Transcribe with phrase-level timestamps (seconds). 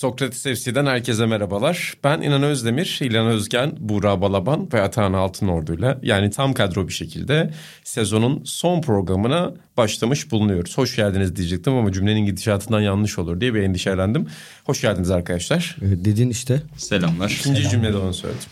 [0.00, 1.94] Sokrates FC'den herkese merhabalar.
[2.04, 7.50] Ben İnan Özdemir, İlhan Özgen, Buğra Balaban ve Atahan Altınordu'yla yani tam kadro bir şekilde
[7.84, 10.78] sezonun son programına başlamış bulunuyoruz.
[10.78, 14.26] Hoş geldiniz diyecektim ama cümlenin gidişatından yanlış olur diye bir endişelendim.
[14.64, 15.76] Hoş geldiniz arkadaşlar.
[15.82, 16.62] Evet, dedin işte.
[16.76, 17.30] Selamlar.
[17.30, 18.48] İkinci cümlede onu söyledim.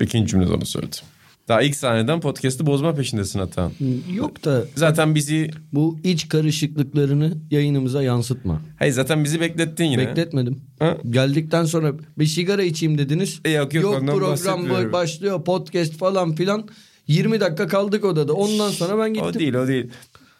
[0.00, 1.00] İkinci cümlede onu söyledim.
[1.48, 3.72] Daha ilk sahneden podcast'ı bozma peşindesin Atahan.
[4.14, 5.50] Yok da Zaten bizi...
[5.72, 8.62] bu iç karışıklıklarını yayınımıza yansıtma.
[8.78, 10.08] Hayır zaten bizi beklettin yine.
[10.08, 10.60] Bekletmedim.
[10.78, 10.96] Ha?
[11.10, 13.40] Geldikten sonra bir sigara içeyim dediniz.
[13.44, 16.68] E, yok, yok, ondan program başlıyor podcast falan filan.
[17.06, 18.32] 20 dakika kaldık odada.
[18.32, 19.28] Ondan sonra ben gittim.
[19.30, 19.86] O değil o değil.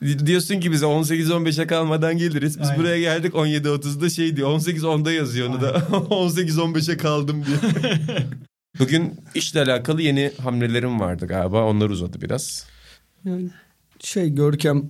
[0.02, 2.60] Di- Diyorsun ki bize 18-15'e kalmadan geliriz.
[2.60, 4.48] Biz buraya geldik 17.30'da şey diyor.
[4.50, 5.68] 18-10'da yazıyor onu da.
[5.70, 7.58] 18-15'e kaldım diyor.
[8.78, 11.64] Bugün işle alakalı yeni hamlelerim vardı galiba.
[11.64, 12.66] Onlar uzadı biraz.
[13.24, 13.50] Yani
[14.00, 14.84] şey Görkem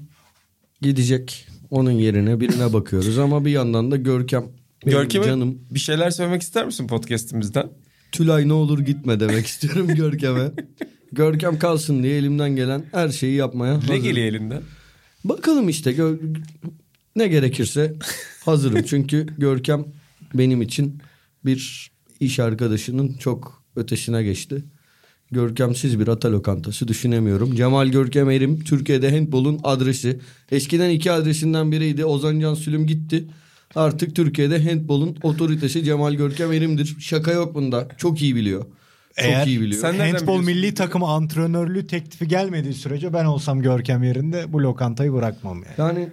[0.82, 1.48] gidecek.
[1.70, 4.44] Onun yerine birine bakıyoruz ama bir yandan da Görkem
[4.86, 7.68] Görkem'e canım bir şeyler söylemek ister misin podcast'imizden?
[8.12, 10.50] Tülay ne olur gitme demek istiyorum Görkem'e.
[11.12, 14.02] Görkem kalsın diye elimden gelen her şeyi yapmaya Ne hazırım.
[14.02, 14.62] geliyor elinden?
[15.24, 16.36] Bakalım işte gö-
[17.16, 17.94] ne gerekirse
[18.44, 18.82] hazırım.
[18.86, 19.84] Çünkü Görkem
[20.34, 20.98] benim için
[21.44, 24.64] bir iş arkadaşının çok ötesine geçti.
[25.30, 27.54] Görkemsiz bir ata lokantası düşünemiyorum.
[27.54, 30.20] Cemal Görkem Erim Türkiye'de handbolun adresi.
[30.50, 32.04] Eskiden iki adresinden biriydi.
[32.04, 33.24] Ozan Can Sülüm gitti.
[33.74, 36.96] Artık Türkiye'de handbolun otoritesi Cemal Görkem Erim'dir.
[37.00, 37.88] Şaka yok bunda.
[37.96, 38.66] Çok iyi biliyor.
[39.16, 39.80] Çok Eğer iyi biliyor.
[39.82, 40.44] Sen- biliyorsun?
[40.44, 45.74] milli takımı antrenörlüğü teklifi gelmediği sürece ben olsam Görkem yerinde bu lokantayı bırakmam yani.
[45.78, 46.08] Yani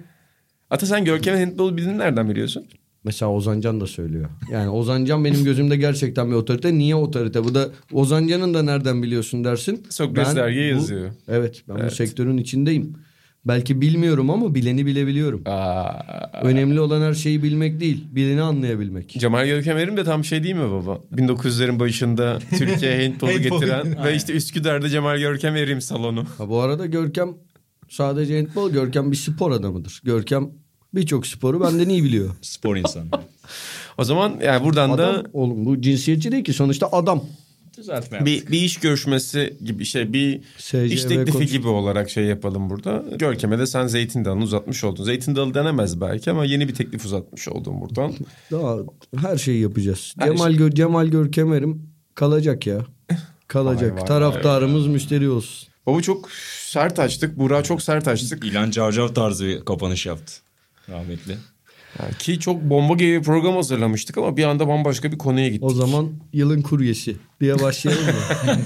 [0.70, 2.66] Ata sen Görkem'in handball bildiğini nereden biliyorsun?
[3.06, 4.30] Mesela Ozancan da söylüyor.
[4.52, 6.74] Yani Ozancan benim gözümde gerçekten bir otorite.
[6.78, 7.44] Niye otorite?
[7.44, 9.84] Bu da Ozancan'ın da nereden biliyorsun dersin.
[9.90, 11.10] Sokrates dergiye bu- yazıyor.
[11.28, 11.94] Evet ben bu Evet.
[11.94, 12.94] sektörün içindeyim.
[13.46, 15.42] Belki bilmiyorum ama bileni bilebiliyorum.
[15.46, 15.92] Aa,
[16.42, 18.04] Önemli olan her şeyi bilmek değil.
[18.12, 19.10] Bileni anlayabilmek.
[19.10, 21.00] Cemal Görkem Erim de tam şey değil mi baba?
[21.16, 23.60] 1900'lerin başında Türkiye handball'u Handball.
[23.60, 26.26] getiren ve işte Üsküdar'da Cemal Görkem Erim salonu.
[26.38, 27.30] Ha, bu arada Görkem
[27.90, 28.72] sadece handball.
[28.72, 30.02] Görkem bir spor adamıdır.
[30.04, 30.50] Görkem
[30.96, 32.30] birçok sporu benden iyi biliyor.
[32.42, 33.06] Spor insanı.
[33.98, 37.24] O zaman yani buradan da Adam oğlum bu cinsiyetçi değil ki sonuçta adam.
[37.78, 42.26] Düzeltme bir, bir iş görüşmesi gibi şey bir SCV iş teklifi konuş- gibi olarak şey
[42.26, 43.04] yapalım burada.
[43.16, 45.04] Görkem'e de sen Zeytin Dalı'nı uzatmış oldun.
[45.04, 48.14] Zeytin Dalı denemez belki ama yeni bir teklif uzatmış oldun buradan.
[48.52, 48.78] Daha
[49.18, 50.14] her şeyi yapacağız.
[50.20, 52.86] Her Cemal Gör Cemal Görkemer'im kalacak ya.
[53.48, 53.92] Kalacak.
[53.92, 55.68] Vay vay Taraftarımız müşteri olsun.
[55.86, 56.30] Baba çok
[56.60, 57.40] sert açtık.
[57.40, 58.46] Burak çok sert açtık.
[58.46, 60.34] İlan Carcav tarzı bir kapanış yaptı.
[60.90, 61.38] Rahmetli.
[62.00, 65.64] Yani ki çok bomba gibi bir program hazırlamıştık ama bir anda bambaşka bir konuya gittik.
[65.64, 68.12] O zaman yılın kuryesi diye başlayalım mı?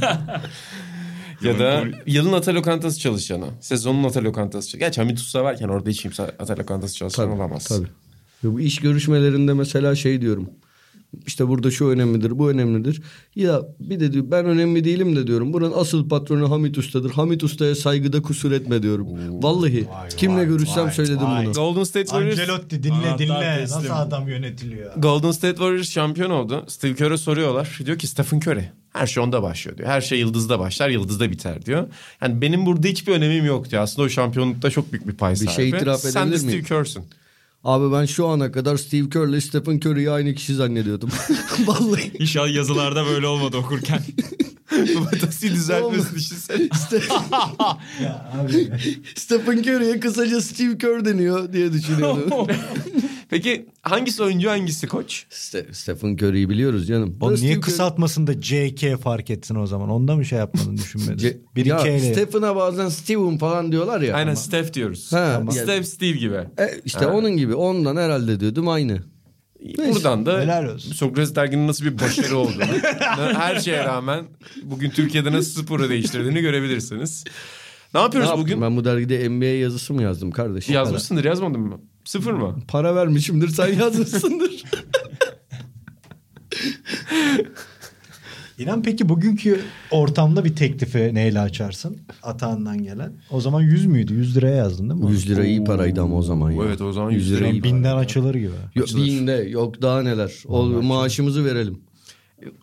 [1.42, 3.46] Ya da yılın ata lokantası çalışanı.
[3.62, 4.80] Sezonun ata lokantası çalışanı.
[4.80, 7.66] Gerçi Hamit Usta varken orada hiç kimse ata lokantası çalışan olamaz.
[7.68, 7.88] Tabii.
[8.44, 10.50] Ve bu iş görüşmelerinde mesela şey diyorum.
[11.28, 13.02] İşte burada şu önemlidir, bu önemlidir.
[13.36, 15.54] Ya bir de diyor, ben önemli değilim de diyorum.
[15.54, 17.12] Buranın asıl patronu Hamit Usta'dır.
[17.12, 19.08] Hamit Usta'ya saygıda kusur etme diyorum.
[19.44, 19.88] Vallahi
[20.18, 21.46] kimle vay, görüşsem vay, söyledim vay.
[21.46, 21.54] bunu.
[21.54, 23.58] Golden State Warriors Ancelotti dinle Anahtar dinle.
[23.62, 23.78] teslim.
[23.80, 24.96] Nasıl adam yönetiliyor?
[24.96, 26.66] Golden State Warriors şampiyon oldu.
[26.68, 27.80] Steve Kerr'e soruyorlar.
[27.86, 28.70] Diyor ki Stephen Curry.
[28.94, 29.90] Her şey onda başlıyor diyor.
[29.90, 31.88] Her şey yıldızda başlar, yıldızda biter diyor.
[32.22, 33.82] Yani benim burada hiçbir önemim yok diyor.
[33.84, 35.52] Aslında o şampiyonlukta çok büyük bir pay Bir sahibi.
[35.54, 36.66] şey itiraf Sen de edebilir Steve miyim?
[36.66, 37.04] Kerr'sün.
[37.64, 41.10] Abi ben şu ana kadar Steve Kerr ile Stephen Curry'yi aynı kişi zannediyordum.
[41.66, 42.12] Vallahi.
[42.20, 44.00] İnşallah yazılarda böyle olmadı okurken.
[45.06, 46.64] Batası düzeltmesi düşünsene.
[48.04, 48.72] Ya abi.
[49.16, 52.48] Stephen Curry'e kısaca Steve Kerr deniyor diye düşünüyordum.
[53.30, 55.26] Peki hangisi oyuncu hangisi koç?
[55.30, 57.18] Ste- Stephen Curry'yi biliyoruz canım.
[57.22, 59.90] O Da niye Steve kısaltmasında JK fark etsin o zaman?
[59.90, 61.46] Onda mı şey yapmadın düşünmedin?
[61.56, 62.14] Bir ya ile.
[62.14, 64.16] Stephen'a bazen Steven falan diyorlar ya.
[64.16, 65.14] Aynen Steph diyoruz.
[65.14, 66.36] Ha, Ama yani- Steph Steve gibi.
[66.36, 67.56] E, işte onun gibi.
[67.56, 69.00] Ondan herhalde diyordum aynı.
[69.78, 70.92] Buradan da Helal olsun.
[70.92, 72.64] Sokrates derginin nasıl bir başarı olduğunu
[73.34, 74.26] her şeye rağmen
[74.64, 77.24] bugün Türkiye'de nasıl sporu değiştirdiğini görebilirsiniz.
[77.94, 78.62] Ne yapıyoruz Ne bugün?
[78.62, 80.76] Ben bu dergide NBA yazısı mı yazdım kardeşim?
[80.76, 81.82] Yazmışsındır yazmadın mı?
[82.10, 82.40] Sıfır mı?
[82.40, 84.64] Para, para vermişimdir sen yazmışsındır.
[88.60, 89.62] İnan peki bugünkü
[89.92, 91.98] ortamda bir teklifi neyle açarsın?
[92.24, 93.14] Atağından gelen.
[93.32, 94.14] O zaman 100 müydü?
[94.14, 95.12] 100 liraya yazdın değil mi?
[95.12, 96.64] 100 lira iyi paraydı ama o zaman ya.
[96.66, 98.52] Evet, o zaman 100 100 lira iyi Binden açılır gibi.
[98.76, 100.34] Yok, binde yok daha neler.
[100.48, 101.80] O, maaşımızı verelim.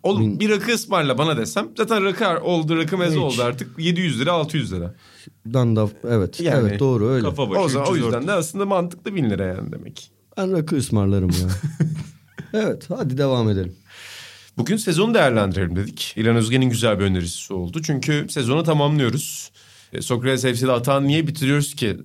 [0.02, 3.22] Oğlum bir rakı ısmarla bana desem zaten rakı oldu rakı meze Hiç.
[3.22, 4.94] oldu artık 700 lira 600 lira.
[5.46, 6.40] Dan da evet.
[6.40, 7.22] Yani evet doğru öyle.
[7.22, 10.10] Kafa başı o, zaman, o 300 yüzden de aslında mantıklı 1000 lira yani demek.
[10.36, 11.48] Ben rakı ısmarlarım ya.
[12.60, 13.76] evet hadi devam edelim.
[14.58, 16.12] Bugün sezonu değerlendirelim dedik.
[16.16, 17.82] İlhan Özgen'in güzel bir önerisi oldu.
[17.82, 19.50] Çünkü sezonu tamamlıyoruz.
[19.92, 21.96] E, Sokrates FC'de Atan niye bitiriyoruz ki?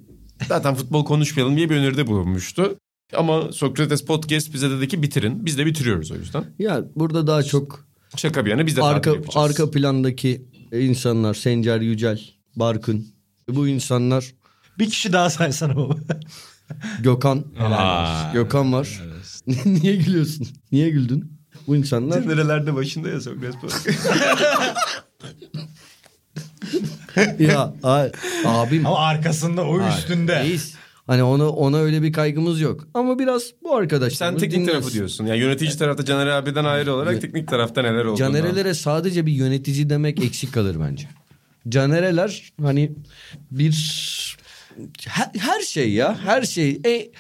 [0.47, 2.75] Zaten futbol konuşmayalım diye bir öneride bulunmuştu.
[3.17, 5.45] Ama Sokrates Podcast bize dedi ki bitirin.
[5.45, 6.45] Biz de bitiriyoruz o yüzden.
[6.59, 7.85] Ya burada daha çok
[8.15, 12.21] Şaka bir yana biz de arka arka plandaki insanlar Sencer Yücel,
[12.55, 13.07] Barkın.
[13.49, 14.25] Bu insanlar
[14.79, 15.95] Bir kişi daha saysana baba.
[16.99, 17.43] Gökhan.
[17.59, 19.01] Aa, Gökhan var.
[19.65, 20.47] Niye gülüyorsun?
[20.71, 21.37] Niye güldün?
[21.67, 23.89] Bu insanlar Nerelerde başında ya Sokrates Podcast.
[27.39, 28.07] ya a-
[28.45, 30.39] abim Ama arkasında o üstünde.
[30.43, 30.73] reis.
[31.11, 32.87] Hani ona ona öyle bir kaygımız yok.
[32.93, 34.37] Ama biraz bu Sen arkadaşlar.
[34.37, 35.25] teknik tarafı diyorsun.
[35.25, 38.17] Yani yönetici tarafta Caner abiden ayrı olarak teknik tarafta neler olduğunu.
[38.17, 41.07] Canerelere sadece bir yönetici demek eksik kalır bence.
[41.69, 42.91] Canereler hani
[43.51, 44.37] bir
[45.07, 46.81] her, her şey ya her şey.
[46.85, 47.11] E,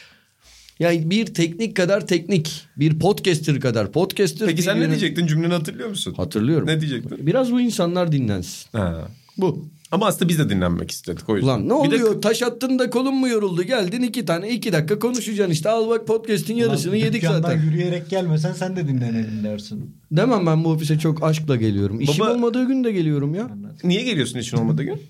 [0.79, 4.47] yani bir teknik kadar teknik, bir podcaster kadar podcaster.
[4.47, 6.13] Peki sen ne diyecektin cümleni hatırlıyor musun?
[6.17, 6.67] Hatırlıyorum.
[6.67, 7.27] Ne diyecektin?
[7.27, 8.69] Biraz bu insanlar dinlensin.
[8.71, 9.07] Ha.
[9.37, 9.65] Bu.
[9.91, 11.47] Ama aslında biz de dinlenmek istedik o yüzden.
[11.47, 12.21] Ulan ne Bir de oluyor?
[12.21, 13.63] Taş attın da kolun mu yoruldu?
[13.63, 15.69] Geldin iki tane iki dakika konuşacaksın işte.
[15.69, 17.61] Al bak podcast'in yarısını Ulan yedik zaten.
[17.61, 19.95] yürüyerek gelmesen sen de dinlenelim dersin.
[20.11, 22.01] Demem ben bu ofise çok aşkla geliyorum.
[22.01, 23.49] İşim Baba- olmadığı gün de geliyorum ya.
[23.83, 25.01] Niye geliyorsun için olmadığı gün?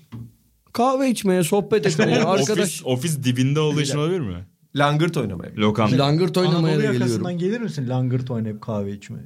[0.72, 2.58] Kahve içmeye, sohbet etmeye, arkadaş.
[2.58, 4.34] Ofis, ofis dibinde olduğu için olabilir mi?
[4.76, 5.52] Langırt oynamaya.
[5.56, 5.98] Lokanta.
[5.98, 7.00] Langırt oynamaya Anadolu da geliyorum.
[7.00, 9.24] yakasından gelir misin langırt oynayıp kahve içmeye?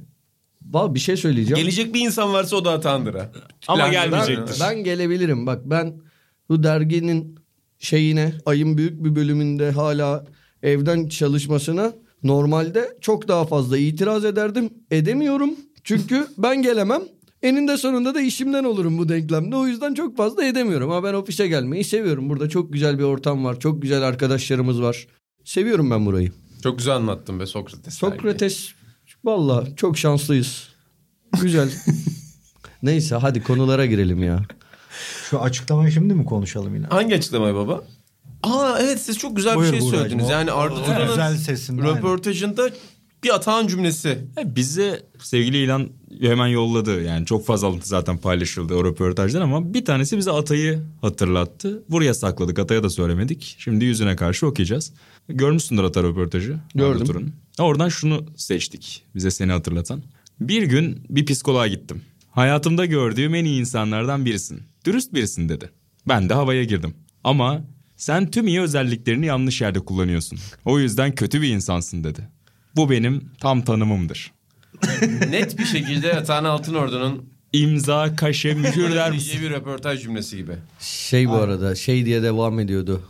[0.73, 1.55] Ba- bir şey söyleyeceğim.
[1.63, 3.31] Gelecek bir insan varsa o da hatandır ha.
[3.67, 4.59] Ama gelmeyecektir.
[4.61, 5.45] Ben gelebilirim.
[5.47, 6.01] Bak ben
[6.49, 7.39] bu derginin
[7.79, 10.25] şeyine ayın büyük bir bölümünde hala
[10.63, 11.93] evden çalışmasına
[12.23, 14.69] normalde çok daha fazla itiraz ederdim.
[14.91, 15.49] Edemiyorum.
[15.83, 17.01] Çünkü ben gelemem.
[17.43, 19.55] Eninde sonunda da işimden olurum bu denklemde.
[19.55, 20.91] O yüzden çok fazla edemiyorum.
[20.91, 22.29] Ama ben ofise gelmeyi seviyorum.
[22.29, 23.59] Burada çok güzel bir ortam var.
[23.59, 25.07] Çok güzel arkadaşlarımız var.
[25.43, 26.31] Seviyorum ben burayı.
[26.63, 27.93] Çok güzel anlattın be Sokrates.
[27.93, 28.69] Sokrates
[29.23, 30.67] valla çok şanslıyız.
[31.41, 31.71] Güzel.
[32.83, 34.41] Neyse hadi konulara girelim ya.
[35.29, 36.87] Şu açıklamayı şimdi mi konuşalım yine?
[36.87, 37.83] Hangi açıklamayı baba?
[38.43, 40.29] Aa evet siz çok güzel Buyur bir şey söylediniz.
[40.29, 41.97] Yani Arda Turan'ın güzel sesinden, aynen.
[41.97, 42.69] röportajında
[43.23, 44.19] bir atağın cümlesi.
[44.37, 45.89] Ya Bize sevgili ilan
[46.21, 47.01] hemen yolladı.
[47.01, 51.83] Yani çok fazla alıntı zaten paylaşıldı o röportajdan ama bir tanesi bize Atay'ı hatırlattı.
[51.89, 52.59] Buraya sakladık.
[52.59, 53.55] Atay'a da söylemedik.
[53.59, 54.93] Şimdi yüzüne karşı okuyacağız.
[55.29, 56.59] Görmüşsündür Ata röportajı.
[56.75, 57.33] Gördüm.
[57.59, 59.03] Oradan şunu seçtik.
[59.15, 60.03] Bize seni hatırlatan.
[60.39, 62.01] Bir gün bir psikoloğa gittim.
[62.31, 64.63] Hayatımda gördüğüm en iyi insanlardan birisin.
[64.85, 65.69] Dürüst birisin dedi.
[66.07, 66.93] Ben de havaya girdim.
[67.23, 67.61] Ama
[67.95, 70.39] sen tüm iyi özelliklerini yanlış yerde kullanıyorsun.
[70.65, 72.29] O yüzden kötü bir insansın dedi.
[72.75, 74.31] Bu benim tam tanımımdır.
[75.29, 79.41] Net bir şekilde Atahan Altınordu'nun İmza, kaşe, mühür der misin?
[79.41, 80.53] bir röportaj cümlesi gibi.
[80.79, 83.01] Şey bu arada şey diye devam ediyordu.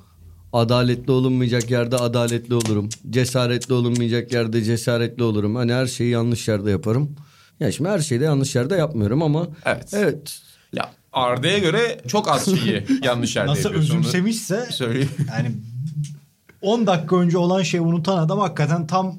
[0.53, 2.89] Adaletli olunmayacak yerde adaletli olurum.
[3.09, 5.55] Cesaretli olunmayacak yerde cesaretli olurum.
[5.55, 7.15] Hani her şeyi yanlış yerde yaparım.
[7.59, 9.89] Ya şimdi her şeyi de yanlış yerde yapmıyorum ama Evet.
[9.93, 10.39] evet
[10.73, 13.91] Ya Arda'ya göre çok az şeyi yanlış yerde Nasıl yapıyorsun.
[13.93, 15.09] Onu özümsemişse Söyleyeyim.
[15.29, 15.51] yani
[16.61, 19.15] 10 dakika önce olan şeyi unutan adam hakikaten tam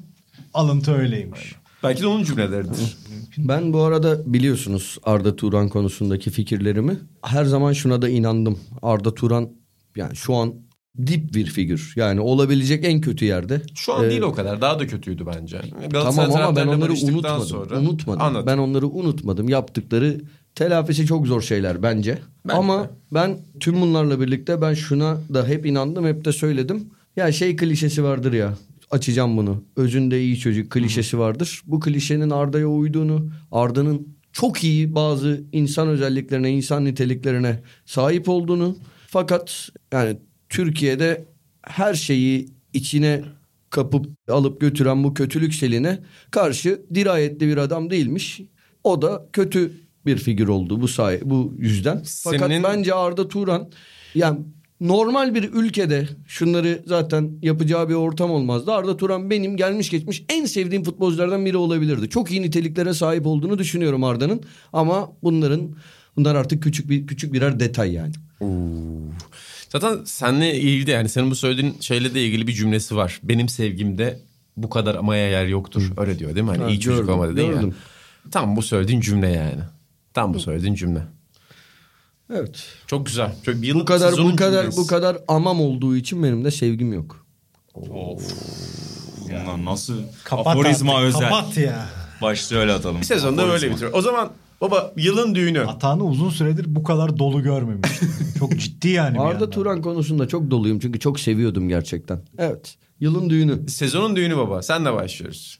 [0.53, 1.55] alıntı öyleymiş.
[1.83, 2.97] Belki de onun cümleleridir.
[3.37, 6.99] Ben bu arada biliyorsunuz Arda Turan konusundaki fikirlerimi.
[7.23, 8.59] Her zaman şuna da inandım.
[8.81, 9.49] Arda Turan
[9.95, 10.53] yani şu an
[10.97, 11.93] dip bir figür.
[11.95, 13.61] Yani olabilecek en kötü yerde.
[13.75, 14.61] Şu an Ee, değil o kadar.
[14.61, 15.61] Daha da kötüydü bence.
[15.91, 17.45] Tamam ama ben onları unutmadım.
[17.45, 18.21] sonra- Unutmadım.
[18.21, 18.45] Anladım.
[18.47, 19.49] Ben onları unutmadım.
[19.49, 20.21] Yaptıkları
[20.55, 22.17] telafisi çok zor şeyler bence.
[22.47, 22.89] Ben ama de.
[23.13, 26.89] ben tüm bunlarla birlikte ben şuna da hep inandım, hep de söyledim.
[27.15, 28.53] Ya şey klişesi vardır ya.
[28.91, 29.63] Açacağım bunu.
[29.75, 31.61] Özünde iyi çocuk klişesi vardır.
[31.65, 38.77] Bu klişenin Arda'ya uyduğunu, Arda'nın çok iyi bazı insan özelliklerine, insan niteliklerine sahip olduğunu.
[39.07, 40.17] Fakat yani
[40.49, 41.25] Türkiye'de
[41.61, 43.23] her şeyi içine
[43.69, 45.99] kapıp alıp götüren bu kötülük seline
[46.31, 48.41] karşı dirayetli bir adam değilmiş.
[48.83, 49.71] O da kötü
[50.05, 52.03] bir figür oldu bu say bu yüzden.
[52.23, 53.69] Fakat Senin- bence Arda Turan
[54.15, 54.39] yani
[54.81, 58.71] normal bir ülkede şunları zaten yapacağı bir ortam olmazdı.
[58.71, 62.09] Arda Turan benim gelmiş geçmiş en sevdiğim futbolculardan biri olabilirdi.
[62.09, 64.41] Çok iyi niteliklere sahip olduğunu düşünüyorum Arda'nın
[64.73, 65.75] ama bunların
[66.17, 68.13] bunlar artık küçük bir küçük birer detay yani.
[69.69, 73.19] Zaten seninle ilgili de yani senin bu söylediğin şeyle de ilgili bir cümlesi var.
[73.23, 74.19] Benim sevgimde
[74.57, 75.91] bu kadar amaya yer yoktur.
[75.97, 76.49] Öyle diyor değil mi?
[76.51, 77.51] Hani Ha, iyi çocuk gördüm, ama dedin ya.
[77.53, 77.75] gördüm.
[78.31, 79.61] Tam bu söylediğin cümle yani.
[80.13, 81.01] Tam bu söylediğin cümle.
[82.33, 82.65] Evet.
[82.87, 83.31] Çok güzel.
[83.45, 84.77] Çok bir Bu kadar bu kadar cümlesi.
[84.81, 87.25] bu kadar amam olduğu için benim de sevgim yok.
[87.75, 91.29] Bunlar nasıl Kapat aforizma artık, özel.
[91.29, 91.89] Kapat ya.
[92.21, 93.03] Başlığı öyle atalım.
[93.03, 93.71] Sezonda böyle Aforizma.
[93.71, 93.93] bitiriyor.
[93.93, 95.59] O zaman baba yılın düğünü.
[95.59, 98.09] Atağını uzun süredir bu kadar dolu görmemiştim.
[98.39, 99.49] Çok ciddi yani Arda.
[99.49, 102.19] Turan konusunda çok doluyum çünkü çok seviyordum gerçekten.
[102.37, 102.77] Evet.
[102.99, 103.69] Yılın düğünü.
[103.69, 104.61] Sezonun düğünü baba.
[104.61, 105.59] Senle başlıyoruz.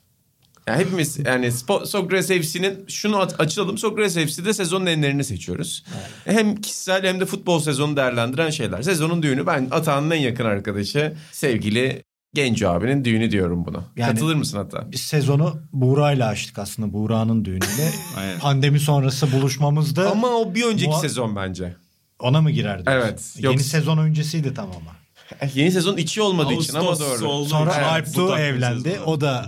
[0.67, 1.51] Yani hepimiz yani
[1.85, 3.77] Sokrates FC'nin şunu açalım.
[3.77, 5.83] Sokrates FC'de sezonun enlerini seçiyoruz.
[6.25, 8.81] Hem kişisel hem de futbol sezonu değerlendiren şeyler.
[8.81, 12.03] Sezonun düğünü ben Atağan'ın en yakın arkadaşı sevgili
[12.33, 13.83] Genco abinin düğünü diyorum buna.
[13.98, 14.91] Yani- Katılır mısın hatta?
[14.91, 16.93] Biz sezonu Buğra'yla açtık aslında.
[16.93, 17.91] Buğra'nın düğünüyle.
[18.41, 21.75] Pandemi sonrası buluşmamızda Ama o bir önceki Muha- sezon bence.
[22.19, 23.07] ona mı girer diyorsun?
[23.09, 23.36] Evet.
[23.39, 24.95] Yeni sezon öncesiydi tam ama.
[25.41, 27.45] Eh, Yeni sezon içi olmadığı için ama Ağustos doğru.
[27.45, 28.89] Sonra için Alp takvim evlendi.
[28.89, 29.05] sezonu.
[29.05, 29.45] O da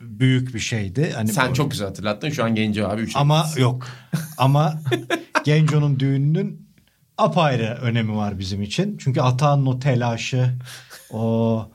[0.00, 1.12] büyük bir şeydi.
[1.14, 2.30] Hani Sen bu- çok güzel hatırlattın.
[2.30, 3.86] Şu an Genco abi üç Ama yok.
[4.38, 4.80] Ama
[5.44, 6.68] Genco'nun düğününün
[7.18, 8.96] apayrı önemi var bizim için.
[9.00, 10.54] Çünkü Atağan'ın o telaşı,
[11.10, 11.70] o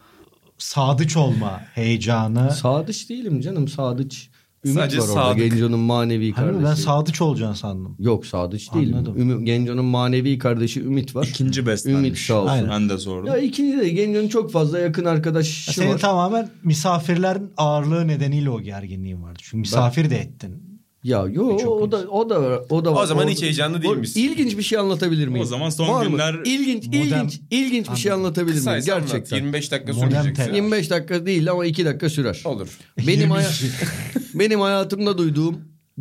[0.57, 2.51] sadıç olma heyecanı.
[2.51, 4.29] Sadıç değilim canım Sadıç.
[4.65, 5.37] Ümit Sadece var orada Sadık.
[5.37, 6.65] Genco'nun manevi Hani kardeşi.
[6.65, 7.95] ben sadıç olacaksın sandım.
[7.99, 8.95] Yok Sadıç değilim.
[8.97, 9.17] Anladım.
[9.17, 11.27] Ümit, Genco'nun manevi kardeşi Ümit var.
[11.29, 11.99] İkinci beslenmiş.
[12.07, 12.51] Ümit sağ olsun.
[12.51, 12.69] Aynen.
[12.69, 13.27] Ben de sordum.
[13.27, 15.97] Ya ikinci de Genco'nun çok fazla yakın arkadaşı Senin var.
[15.99, 19.39] tamamen misafirlerin ağırlığı nedeniyle o gerginliğin vardı.
[19.41, 20.76] Çünkü misafir de ettin.
[21.03, 22.63] Ya yo Çok o da o da.
[22.69, 23.03] O da var.
[23.03, 24.21] O zaman Orada- hiç heyecanlı değil O- misin?
[24.21, 25.41] İlginç bir şey anlatabilir miyim?
[25.41, 26.11] O zaman son Var mı?
[26.11, 29.07] günler ilginç modem- ilginç ilginç bir şey anlatabilir miyim Kısaysa anlat.
[29.11, 29.37] gerçekten?
[29.37, 29.91] 25 dakika
[30.35, 30.55] telaş.
[30.55, 32.41] 25 dakika değil ama 2 dakika sürer.
[32.45, 32.77] Olur.
[33.07, 33.49] Benim haya-
[34.33, 35.57] benim hayatımda duyduğum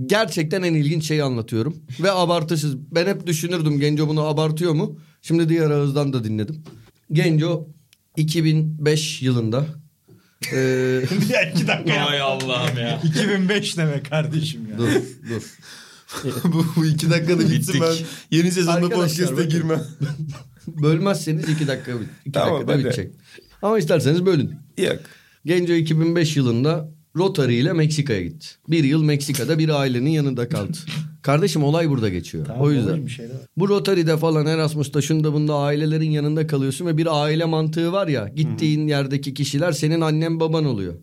[0.07, 2.77] gerçekten en ilginç şeyi anlatıyorum ve abartısız.
[2.93, 4.99] Ben hep düşünürdüm Genco bunu abartıyor mu?
[5.23, 6.63] Şimdi diğer ağızdan da dinledim.
[7.13, 7.69] Genco
[8.17, 9.67] 2005 yılında
[10.53, 13.01] eee, Bir iki dakika Ay Allah'ım ya.
[13.05, 14.79] 2005 demek kardeşim ya.
[14.79, 14.89] dur
[15.31, 15.43] dur.
[16.53, 17.95] bu, bu iki dakikada bitsin ben
[18.39, 19.85] yeni sezonda podcast'e girmem.
[20.67, 21.93] Bölmezseniz 2 dakika
[22.25, 22.85] iki Tamam, dakikada hadi.
[22.85, 23.13] bitecek.
[23.63, 24.55] Ama isterseniz bölün.
[24.79, 24.97] Yok.
[25.45, 28.47] Genco 2005 yılında Rotary ile Meksika'ya gitti.
[28.69, 30.79] Bir yıl Meksika'da bir ailenin yanında kaldı.
[31.27, 32.47] Kardeşim olay burada geçiyor.
[32.47, 33.07] Tamam, o yüzden.
[33.07, 33.27] şey.
[33.57, 38.29] Bu Rotary'de falan Erasmus'ta şunda bunda ailelerin yanında kalıyorsun ve bir aile mantığı var ya.
[38.29, 40.95] Gittiğin yerdeki kişiler senin annen baban oluyor.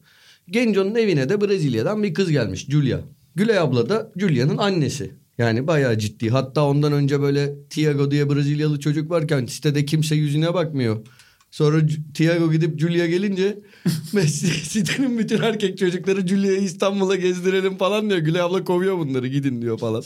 [0.49, 2.99] Genco'nun evine de Brezilya'dan bir kız gelmiş Julia.
[3.35, 5.11] Gülay abla da Julia'nın annesi.
[5.37, 6.29] Yani bayağı ciddi.
[6.29, 11.05] Hatta ondan önce böyle Tiago diye Brezilyalı çocuk varken sitede kimse yüzüne bakmıyor.
[11.53, 11.81] Sonra
[12.13, 13.59] Tiago gidip Julia gelince
[14.13, 18.19] Messi sitenin bütün erkek çocukları Julia'yı İstanbul'a gezdirelim falan diyor.
[18.19, 20.03] Gülay abla kovuyor bunları gidin diyor falan.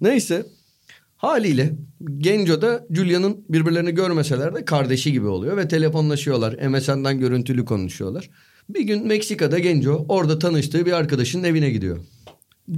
[0.00, 0.46] Neyse
[1.16, 1.74] Haliyle
[2.18, 6.68] Genco da Julia'nın birbirlerini görmeseler de kardeşi gibi oluyor ve telefonlaşıyorlar.
[6.68, 8.30] MSN'den görüntülü konuşuyorlar.
[8.68, 11.98] Bir gün Meksika'da Genco orada tanıştığı bir arkadaşının evine gidiyor.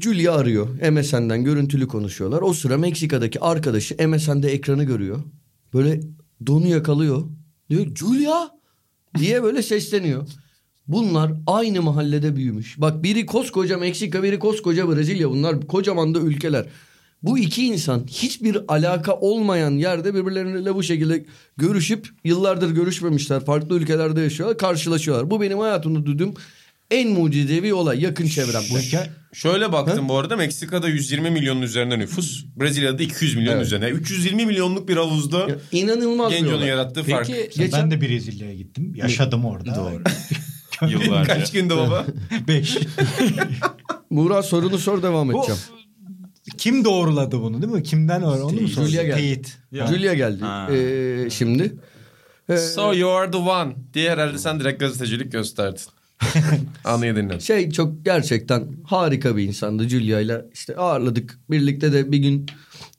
[0.01, 0.91] Julia arıyor.
[0.91, 2.43] MSN'den görüntülü konuşuyorlar.
[2.43, 5.19] O sıra Meksika'daki arkadaşı MSN'de ekranı görüyor.
[5.75, 6.01] Böyle
[6.47, 7.23] donu yakalıyor.
[7.71, 8.49] Diyor Julia
[9.19, 10.29] diye böyle sesleniyor.
[10.89, 12.81] Bunlar aynı mahallede büyümüş.
[12.81, 15.31] Bak biri koskoca Meksika, biri koskoca Brezilya.
[15.31, 16.67] Bunlar kocaman da ülkeler.
[17.23, 21.25] Bu iki insan hiçbir alaka olmayan yerde birbirleriyle bu şekilde
[21.57, 23.45] görüşüp yıllardır görüşmemişler.
[23.45, 25.31] Farklı ülkelerde yaşıyorlar, karşılaşıyorlar.
[25.31, 26.35] Bu benim hayatımda duyduğum
[26.91, 28.67] en mucizevi olay yakın çevremde.
[28.75, 32.45] Bu hikaye Şöyle baktım bu arada Meksika'da 120 milyonun üzerinde nüfus.
[32.61, 33.67] Brezilya'da 200 milyon Evet.
[33.67, 33.89] üzerinde.
[33.91, 36.69] 320 milyonluk bir havuzda Ya, İnanılmaz Genco'nun olay.
[36.69, 37.27] yarattığı fark.
[37.27, 38.93] Peki geçen Ben de Brezilya'ya gittim.
[38.97, 39.75] Yaşadım orada.
[39.75, 40.03] Doğru.
[40.91, 41.35] Yıllarca.
[41.35, 42.07] Kaç günde baba?
[42.49, 42.79] Beş.
[44.11, 45.61] Murat sorunu sor devam Bu- edeceğim.
[46.59, 47.83] Kim doğruladı bunu değil mi?
[47.83, 48.43] Kimden öğrendi?
[48.43, 48.89] Onu mu sordun?
[48.89, 49.17] Julia geldi.
[49.17, 49.59] Teyit.
[49.73, 50.69] Julia geldi Ha.
[50.73, 51.77] ee, şimdi.
[52.49, 55.81] Ee, so you are the one diye herhalde sen direkt gazetecilik gösterdin.
[56.85, 57.41] Anıyı dinle.
[57.41, 61.39] Şey çok gerçekten harika bir insandı Julia ile işte ağırladık.
[61.51, 62.47] Birlikte de bir gün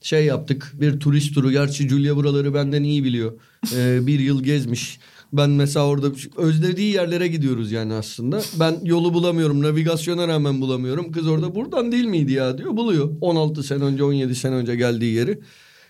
[0.01, 1.51] şey yaptık bir turist turu.
[1.51, 3.33] Gerçi Julia buraları benden iyi biliyor.
[3.75, 4.99] Ee, bir yıl gezmiş.
[5.33, 6.07] Ben mesela orada
[6.37, 8.41] özlediği yerlere gidiyoruz yani aslında.
[8.59, 9.63] Ben yolu bulamıyorum.
[9.63, 11.11] Navigasyona rağmen bulamıyorum.
[11.11, 12.77] Kız orada buradan değil miydi ya diyor.
[12.77, 13.09] Buluyor.
[13.21, 15.39] 16 sene önce 17 sene önce geldiği yeri.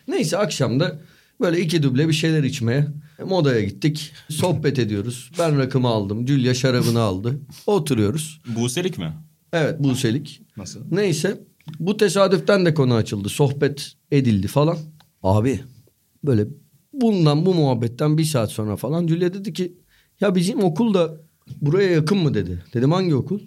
[0.08, 1.00] Neyse akşamda
[1.42, 2.88] böyle iki duble bir şeyler içmeye
[3.26, 4.14] modaya gittik.
[4.30, 5.32] Sohbet ediyoruz.
[5.40, 6.28] Ben rakımı aldım.
[6.28, 7.40] Julia şarabını aldı.
[7.68, 8.42] Oturuyoruz.
[8.56, 9.14] Buselik mi?
[9.54, 10.42] Evet Buselik.
[10.58, 10.80] Nasıl?
[10.92, 11.44] Neyse
[11.80, 13.30] bu tesadüften de konu açıldı.
[13.30, 14.78] Sohbet edildi falan.
[15.24, 15.60] Abi
[16.24, 16.48] böyle
[16.94, 19.78] bundan bu muhabbetten bir saat sonra falan Julia dedi ki
[20.22, 21.22] ya bizim okul da
[21.62, 22.64] buraya yakın mı dedi.
[22.74, 23.40] Dedim hangi okul?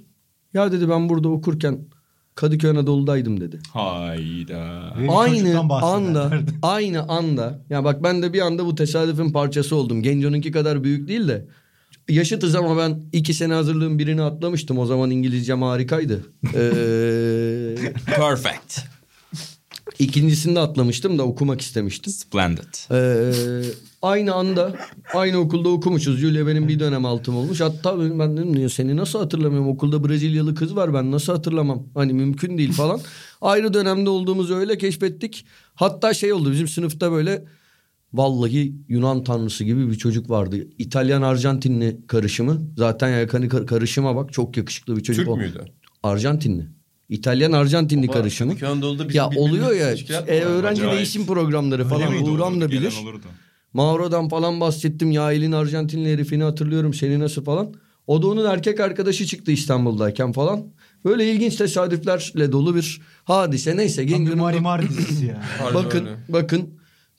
[0.55, 1.79] Ya dedi ben burada okurken
[2.41, 3.59] Kadıköy Anadolu'daydım dedi.
[3.73, 4.95] Hayda.
[5.09, 6.31] Aynı anda
[6.63, 10.03] aynı anda ya bak ben de bir anda bu tesadüfün parçası oldum.
[10.03, 11.47] Genco'nunki kadar büyük değil de
[12.09, 14.79] yaşıtız ama ben iki sene hazırlığın birini atlamıştım.
[14.79, 16.21] O zaman İngilizcem harikaydı.
[16.55, 18.81] Ee, Perfect.
[19.99, 22.13] ikincisini de atlamıştım da okumak istemiştim.
[22.13, 22.91] Splendid.
[22.91, 23.33] Ee,
[24.03, 24.77] aynı anda
[25.15, 26.19] aynı okulda okumuşuz.
[26.19, 27.61] Julia benim bir dönem altım olmuş.
[27.61, 29.69] Hatta ben dedim "Niye seni nasıl hatırlamıyorum?
[29.69, 31.83] Okulda Brezilyalı kız var ben nasıl hatırlamam?
[31.95, 33.01] Hani mümkün değil falan.
[33.41, 35.47] Ayrı dönemde olduğumuzu öyle keşfettik.
[35.75, 37.45] Hatta şey oldu bizim sınıfta böyle
[38.13, 40.57] vallahi Yunan tanrısı gibi bir çocuk vardı.
[40.79, 42.61] İtalyan Arjantinli karışımı.
[42.77, 45.25] Zaten yakını kar- karışıma bak çok yakışıklı bir çocuk.
[45.25, 45.37] Türk o.
[45.37, 45.65] müydü?
[46.03, 46.67] Arjantinli.
[47.09, 48.55] İtalyan Arjantinli Ama karışımı.
[49.15, 50.97] Ya oluyor ya ilişkiler e, öğrenci Acayip.
[50.97, 52.23] değişim programları falan.
[52.25, 52.95] Uğram da bilir.
[53.03, 53.27] olurdu.
[53.73, 55.11] Mauro'dan falan bahsettim.
[55.11, 56.95] Ya elin Arjantinli herifini hatırlıyorum.
[56.95, 57.75] Seni nasıl falan.
[58.07, 60.65] O da onun erkek arkadaşı çıktı İstanbul'dayken falan.
[61.05, 63.77] Böyle ilginç tesadüflerle dolu bir hadise.
[63.77, 64.03] Neyse.
[64.07, 65.33] Bir Genco'nun- Marimar dizisi.
[65.59, 66.17] Harbiden bakın öyle.
[66.29, 66.69] bakın.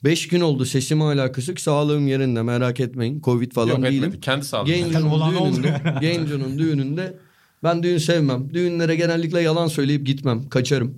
[0.04, 1.60] Beş gün oldu sesim hala kısık.
[1.60, 3.20] Sağlığım yerinde merak etmeyin.
[3.20, 4.04] Covid falan Yok değilim.
[4.04, 4.20] etmedi.
[4.20, 4.66] Kendi sağlığı.
[4.66, 7.16] Genco'nun düğününde, Genco'nun düğününde
[7.62, 8.54] ben düğün sevmem.
[8.54, 10.48] Düğünlere genellikle yalan söyleyip gitmem.
[10.48, 10.94] Kaçarım.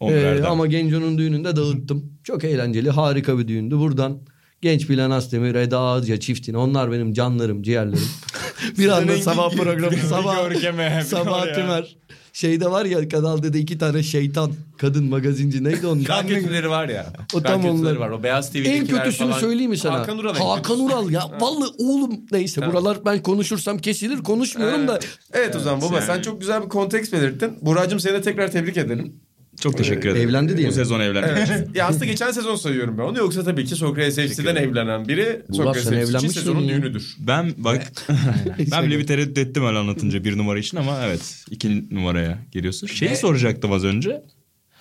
[0.00, 2.12] Ee, ama Genco'nun düğününde dağıttım.
[2.24, 3.76] Çok eğlenceli, harika bir düğündü.
[3.78, 4.18] Buradan
[4.62, 6.56] Genç Bilen Asdemir, Eda Ağızca çiftine.
[6.56, 8.08] Onlar benim canlarım, ciğerlerim.
[8.78, 11.54] bir anda sabah programı, sabah, görkeme, bir sabah.
[11.54, 11.96] Tümer.
[12.32, 16.04] Şeyde var ya Kanal D'de iki tane şeytan kadın magazinci neydi onun?
[16.04, 17.06] Kan kötüleri var ya.
[17.34, 17.96] O Kan tam onlar.
[17.96, 18.10] var.
[18.10, 19.40] O Beyaz TV'dekiler En kötüsünü falan.
[19.40, 19.98] söyleyeyim mi sana?
[19.98, 20.34] Hakan Ural.
[20.34, 20.80] Hakan.
[20.80, 21.30] Ural ya.
[21.40, 22.74] Vallahi oğlum neyse Tamam.
[22.74, 24.98] buralar ben konuşursam kesilir konuşmuyorum da.
[25.32, 27.58] Evet o zaman baba sen çok güzel bir konteks belirttin.
[27.62, 29.20] Buracığım seni de tekrar tebrik edelim.
[29.62, 30.28] Çok teşekkür ederim.
[30.28, 30.74] Evlendi diye Bu mi?
[30.74, 31.28] sezon evlendi.
[31.32, 31.68] Evet.
[31.74, 33.18] ya aslında geçen sezon sayıyorum ben onu.
[33.18, 36.74] Yoksa tabii ki Sokrates FC'den evlenen biri Ulan Sokrates sen FC için evlenmiş sezonun miydin
[36.74, 36.82] ya?
[36.82, 37.16] düğünüdür.
[37.18, 37.92] Ben bak
[38.70, 42.86] ben bile bir tereddüt ettim öyle anlatınca bir numara için ama evet iki numaraya geliyorsun.
[42.86, 44.22] Şeyi soracaktım az önce.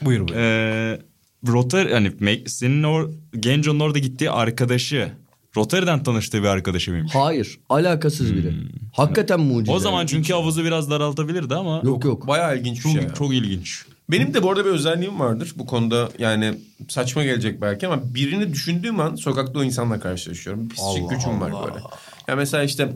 [0.01, 0.39] Buyur buyur.
[0.39, 0.99] Ee,
[1.47, 3.09] Rotary hani Me- senin o
[3.39, 5.11] Genco'nun orada gittiği arkadaşı
[5.57, 7.15] Rotary'den tanıştığı bir arkadaşı mıymış?
[7.15, 8.53] Hayır alakasız biri.
[8.93, 9.67] Hakikaten mucize.
[9.71, 9.75] Hmm.
[9.75, 12.27] O zaman çünkü havuzu biraz daraltabilirdi ama Yok yok.
[12.27, 13.01] Bayağı ilginç bir çok, şey.
[13.01, 13.13] ya.
[13.13, 13.85] çok ilginç.
[14.11, 16.53] Benim de bu arada bir özelliğim vardır bu konuda yani
[16.89, 20.69] saçma gelecek belki ama birini düşündüğüm an sokakta o insanla karşılaşıyorum.
[20.69, 21.79] Pislik gücüm var böyle.
[22.27, 22.89] Ya mesela işte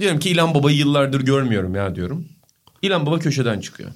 [0.00, 2.28] diyorum ki İlhan Baba'yı yıllardır görmüyorum ya diyorum.
[2.82, 3.90] İlhan Baba köşeden çıkıyor.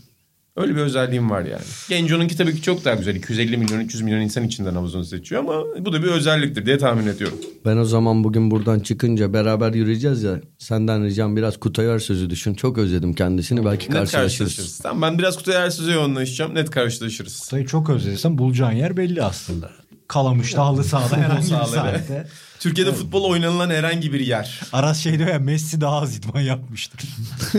[0.58, 1.62] Öyle bir özelliğim var yani.
[1.88, 3.14] Genco'nunki tabii ki çok daha güzel.
[3.14, 7.06] 250 milyon 300 milyon insan içinden havuzunu seçiyor ama bu da bir özelliktir diye tahmin
[7.06, 7.38] ediyorum.
[7.64, 10.40] Ben o zaman bugün buradan çıkınca beraber yürüyeceğiz ya.
[10.58, 12.54] Senden ricam biraz Kutay Ersöz'ü düşün.
[12.54, 13.64] Çok özledim kendisini.
[13.64, 14.38] Belki Net karşılaşırız.
[14.38, 14.78] karşılaşırız.
[14.78, 16.54] Tamam ben biraz Kutay Ersüz'e yoğunlaşacağım.
[16.54, 17.32] Net karşılaşırız.
[17.32, 19.70] Sayı çok özlediysen bulacağın yer belli aslında.
[20.08, 22.28] Kalamış'ta halı sahada herhangi bir saatte.
[22.60, 24.60] Türkiye'de futbol oynanılan herhangi bir yer.
[24.72, 27.00] Aras şey diyor ya Messi daha az idman yapmıştır.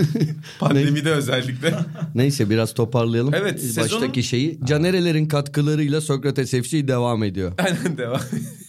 [0.60, 1.74] Pandemide özellikle.
[2.16, 3.34] Neyse biraz toparlayalım.
[3.34, 4.60] Evet, sezonun- Baştaki şeyi.
[4.66, 7.52] Canerelerin katkılarıyla Sokrates FC devam ediyor.
[7.58, 8.22] Aynen devam.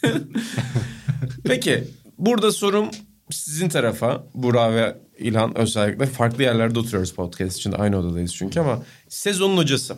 [1.45, 1.85] Peki
[2.19, 2.88] burada sorum
[3.31, 4.25] sizin tarafa.
[4.35, 7.73] Burak ve İlhan özellikle farklı yerlerde oturuyoruz podcast için.
[7.73, 9.97] Aynı odadayız çünkü ama sezonun hocası.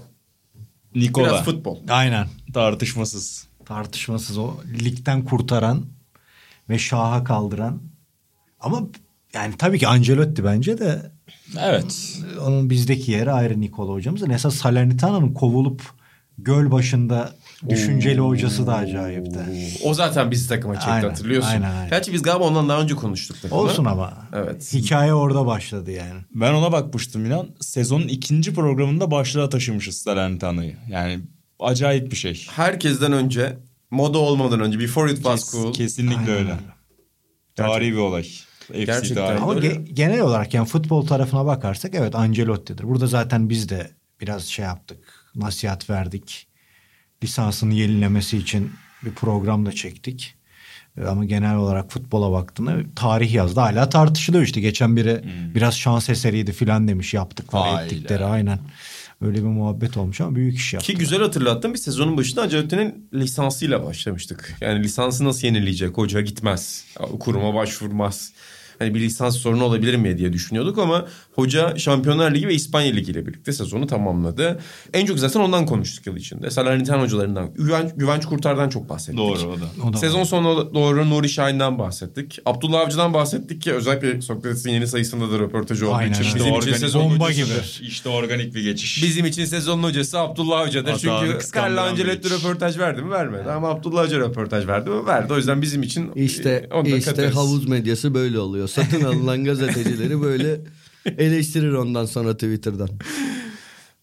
[0.95, 1.79] Nikola Biraz futbol.
[1.89, 2.27] Aynen.
[2.55, 3.47] tartışmasız.
[3.67, 5.85] Tartışmasız o ligden kurtaran
[6.73, 7.83] ve şaha kaldıran.
[8.61, 8.83] Ama
[9.35, 11.03] yani tabii ki Ancelotti bence de
[11.61, 12.19] Evet.
[12.47, 14.31] onun bizdeki yeri ayrı Nikola hocamız.
[14.31, 15.83] Esas Salernitano'nun kovulup
[16.39, 17.33] göl başında
[17.69, 19.39] düşünceli hocası da acayipti.
[19.85, 21.51] O zaten bizi takıma çekti Aynen, hatırlıyorsun.
[21.51, 21.91] aynen, aynen.
[21.91, 23.43] Gerçi biz galiba ondan daha önce konuştuk.
[23.43, 23.61] takımı.
[23.61, 24.13] Olsun ama.
[24.33, 24.75] Evet.
[24.75, 26.21] Hikaye orada başladı yani.
[26.35, 27.49] Ben ona bakmıştım inan.
[27.61, 30.73] Sezonun ikinci programında başlığa taşımışız Salernitano'yu.
[30.91, 31.21] Yani
[31.61, 32.47] acayip bir şey.
[32.51, 33.59] Herkesten önce
[33.93, 35.73] moda olmadan önce before it was Kes- cool.
[35.73, 36.55] Kesinlikle Aynen öyle.
[37.57, 38.23] Tarihi bir olay.
[38.23, 39.15] FC Gerçekten.
[39.27, 39.43] tarihi.
[39.43, 42.85] Ama ge- genel olarak yani futbol tarafına bakarsak evet Ancelotti'dir.
[42.85, 44.99] Burada zaten biz de biraz şey yaptık.
[45.35, 46.47] Nasihat verdik.
[47.25, 48.71] Lisansını yenilemesi için
[49.05, 50.35] bir program da çektik.
[50.99, 53.61] Ee, Ama genel olarak futbola baktığında tarih yazdı.
[53.61, 54.61] Hala tartışılıyor işte.
[54.61, 55.25] Geçen biri
[55.55, 57.85] biraz şans eseriydi filan demiş yaptıkları Hayda.
[57.85, 58.59] ettikleri aynen.
[59.23, 60.93] Öyle bir muhabbet olmuş ama büyük iş yaptı.
[60.93, 61.75] Ki güzel hatırlattın.
[61.75, 64.55] Biz sezonun başında Ancelotti'nin lisansıyla başlamıştık.
[64.61, 65.99] Yani lisansı nasıl yenileyecek?
[65.99, 66.85] Hoca gitmez.
[67.21, 68.33] Kuruma başvurmaz.
[68.79, 73.11] Hani bir lisans sorunu olabilir mi diye düşünüyorduk ama hoca Şampiyonlar Ligi ve İspanya Ligi
[73.13, 74.61] ile birlikte sezonu tamamladı.
[74.93, 76.51] En çok zaten ondan konuştuk yıl içinde.
[76.51, 79.19] Salernitano hocalarından, Güvenç, Güvenç Kurtar'dan çok bahsettik.
[79.19, 79.89] Doğru o da.
[79.89, 82.39] O da Sezon sonuna doğru Nuri Şahin'den bahsettik.
[82.47, 86.23] Abdullah Avcı'dan bahsettik ki özellikle Sokrates'in yeni sayısında da röportajı olduğu Aynen için.
[86.23, 86.35] öyle.
[86.35, 87.89] Bizim için organik sezon bomba hocası- gibi.
[87.89, 89.03] İşte organik bir geçiş.
[89.03, 90.67] Bizim için sezonun hocası Abdullah.
[90.67, 93.11] Hatanı Çünkü Carlo Ancelotti röportaj verdi mi?
[93.11, 93.51] Vermedi.
[93.51, 95.07] Ama Abdullah Hoca röportaj verdi mi?
[95.07, 95.33] Verdi.
[95.33, 97.35] O yüzden bizim için İşte e, onu da işte katarız.
[97.37, 98.69] havuz medyası böyle oluyor.
[98.69, 100.61] Satın alınan gazetecileri böyle
[101.19, 102.89] eleştirir ondan sonra Twitter'dan.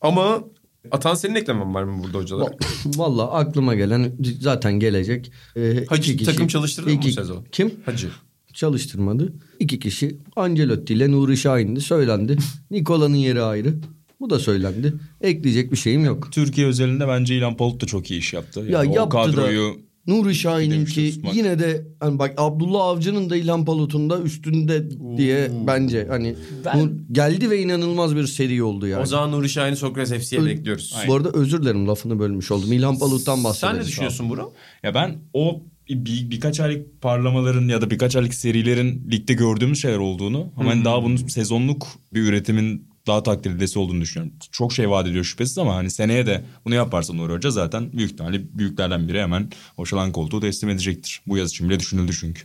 [0.02, 0.44] Ama
[0.92, 2.54] Atan senin eklemen var mı burada hocalar?
[2.86, 5.32] Valla aklıma gelen zaten gelecek.
[5.56, 7.46] Ee, Hacı iki takım çalıştırdı mı bu sezon?
[7.52, 7.72] Kim?
[7.86, 8.08] Hacı.
[8.54, 9.34] Çalıştırmadı.
[9.60, 12.38] İki kişi Ancelotti ile Nuri Şahin'di söylendi.
[12.72, 13.74] Nikola'nın yeri ayrı.
[14.20, 14.94] Bu da söylendi.
[15.22, 16.32] Ekleyecek bir şeyim yok.
[16.32, 18.60] Türkiye özelinde bence İlhan Polut da çok iyi iş yaptı.
[18.60, 19.78] Yani Ya o yaptı da- kadroyu
[20.10, 26.06] Nuri Şahin'inki yine de hani bak Abdullah Avcı'nın da İlhan Palut'un da üstünde diye bence
[26.10, 29.02] hani Nur- geldi ve inanılmaz bir seri oldu yani.
[29.02, 30.95] O zaman Nuri Şahin'i Sokrates FC'ye bekliyoruz.
[31.08, 32.72] Bu arada özür dilerim lafını bölmüş oldum.
[32.74, 33.74] İlhan Palut'tan bahsedelim.
[33.76, 34.48] Sen ne düşünüyorsun Burak?
[34.84, 39.98] Ya ben o bir, birkaç aylık parlamaların ya da birkaç aylık serilerin ligde gördüğümüz şeyler
[39.98, 44.34] olduğunu ama hani daha bunun sezonluk bir üretimin daha takdir edilesi olduğunu düşünüyorum.
[44.52, 48.12] Çok şey vaat ediyor şüphesiz ama hani seneye de bunu yaparsa Nuri Hoca zaten büyük
[48.12, 51.22] ihtimalle büyüklerden biri hemen o şalan koltuğu teslim edecektir.
[51.28, 52.42] Bu yaz için bile düşünüldü çünkü.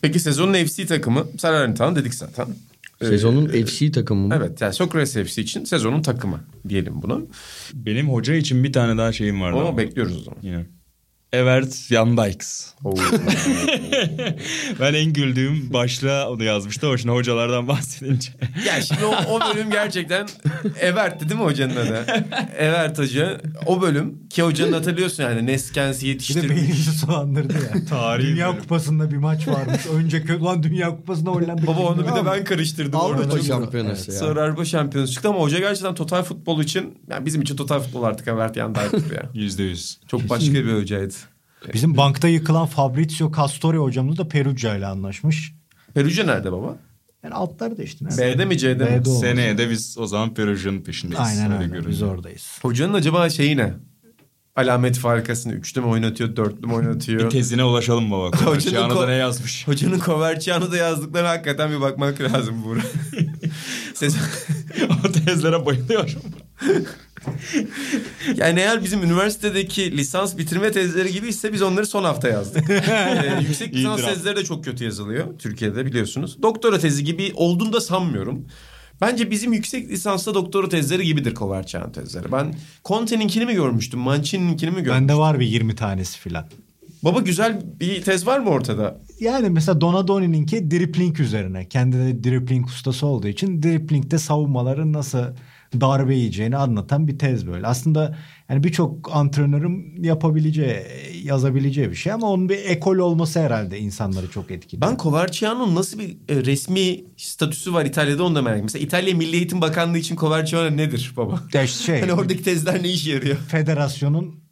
[0.00, 2.46] Peki sezonun FC takımı Salernitana dedik zaten.
[3.00, 4.34] Ee, Sezonun FC takımı mı?
[4.38, 7.26] Evet yani Sokrates FC için sezonun takımı diyelim bunu.
[7.74, 9.56] Benim hoca için bir tane daha şeyim vardı.
[9.56, 9.78] Onu ama.
[9.78, 10.38] bekliyoruz o zaman.
[10.42, 10.66] Yine.
[11.32, 12.68] Evert Jan Dijks.
[14.80, 16.86] Ben en güldüğüm başlığa onu yazmıştı.
[16.88, 18.30] Hoşuna hocalardan bahsedince.
[18.66, 20.28] ya şimdi o, o bölüm gerçekten
[20.80, 22.04] Evert'ti değil mi hocanın adı?
[22.58, 23.40] Evert Hoca.
[23.66, 26.50] O bölüm ki hocanın hatırlıyorsun yani Neskensi Bir de yetiştirmiş.
[26.50, 27.84] beynimizi sulandırdı ya.
[27.84, 28.60] Tarihi Dünya bölüm.
[28.60, 29.86] Kupası'nda bir maç varmış.
[29.86, 31.66] Önce kö- lan Dünya Kupası'nda Hollanda.
[31.66, 33.00] Baba onu bir de ben karıştırdım.
[33.00, 33.42] Avrupa orada.
[33.42, 34.18] şampiyonası ya.
[34.18, 38.02] Sonra Avrupa şampiyonası çıktı ama hoca gerçekten total futbol için yani bizim için total futbol
[38.02, 39.22] artık Evert Yanday'dır ya.
[39.34, 39.98] Yüzde yüz.
[40.08, 41.14] Çok başka bir hocaydı.
[41.74, 45.54] Bizim bankta yıkılan Fabrizio Castori hocamız da Perugia ile anlaşmış.
[45.94, 46.76] Perugia nerede baba?
[47.22, 48.04] Yani altları da işte.
[48.04, 48.22] nerede?
[48.22, 49.00] B'de mi C'de mi?
[49.00, 49.10] B'de.
[49.10, 51.26] Seneye de biz o zaman Perugia'nın peşindeyiz.
[51.26, 51.86] Aynen Öyle görünüyor.
[51.90, 52.58] Biz oradayız.
[52.62, 53.74] Hocanın acaba şeyi ne?
[54.56, 57.20] Alamet farkasını üçlü mü oynatıyor, dörtlü mü oynatıyor?
[57.24, 58.26] Bir tezine ulaşalım baba.
[58.36, 59.68] Hocanın Hocanın ko- da ne yazmış?
[59.68, 62.80] Hocanın Coverciano'da yazdıklarına hakikaten bir bakmak lazım Buğra.
[63.94, 64.20] Sezon...
[65.04, 66.22] o tezlere bayılıyorum.
[68.36, 72.70] Yani eğer bizim üniversitedeki lisans bitirme tezleri gibi ise biz onları son hafta yazdık.
[72.88, 76.42] Ee, yüksek lisans tezleri de çok kötü yazılıyor Türkiye'de biliyorsunuz.
[76.42, 78.46] Doktora tezi gibi olduğunu da sanmıyorum.
[79.00, 82.32] Bence bizim yüksek lisansta doktora tezleri gibidir Coverciano tezleri.
[82.32, 85.08] Ben Conte'ninkini mi görmüştüm, Mancini'ninkini mi görmüştüm?
[85.08, 86.46] Bende var bir 20 tanesi filan.
[87.02, 89.00] Baba güzel bir tez var mı ortada?
[89.20, 91.68] Yani mesela Donadoni'ninki dribbling üzerine.
[91.68, 95.24] Kendi de dribbling ustası olduğu için dribblingde savunmaların nasıl
[95.80, 97.66] darbe yiyeceğini anlatan bir tez böyle.
[97.66, 100.82] Aslında yani birçok antrenörün yapabileceği,
[101.24, 104.90] yazabileceği bir şey ama onun bir ekol olması herhalde insanları çok etkiliyor.
[104.90, 108.64] Ben Coverciano'nun nasıl bir e, resmi statüsü var İtalya'da onu da merak ediyorum.
[108.74, 111.40] Mesela İtalya Milli Eğitim Bakanlığı için Coverciano nedir baba?
[111.52, 113.36] Ya şey, Hani oradaki tezler ne işe yarıyor?
[113.36, 114.47] federasyonun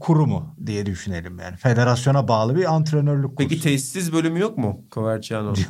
[0.00, 1.56] kurumu diye düşünelim yani.
[1.56, 3.48] Federasyona bağlı bir antrenörlük kursu.
[3.48, 5.54] Peki tesis bölümü yok mu Coverciano?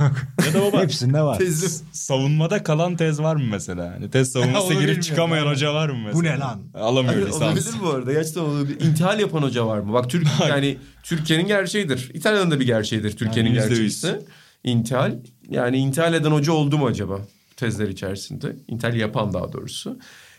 [0.47, 1.39] Ya da baba Hepsinde var.
[1.39, 1.85] Tezi.
[1.93, 3.91] savunmada kalan tez var mı mesela?
[3.93, 6.15] Hani tez Onu savunmasına girip çıkamayan hoca var mı mesela?
[6.15, 6.61] Bu ne lan?
[6.75, 7.43] Alamıyor lisans.
[7.43, 8.13] olabilir bu arada.
[8.13, 8.81] Gerçekten olabilir.
[8.81, 9.93] İntihal yapan hoca var mı?
[9.93, 12.11] Bak Türk yani Türkiye'nin gerçeğidir.
[12.15, 13.95] İtalya'nın da bir gerçeğidir Türkiye'nin Yani yüzde gerçeği yüz.
[13.95, 14.23] ise.
[14.65, 15.15] İntihal.
[15.51, 17.19] Yani intihal eden hoca oldu mu acaba?
[17.57, 18.57] Tezler içerisinde.
[18.69, 19.99] İntihal yapan daha doğrusu.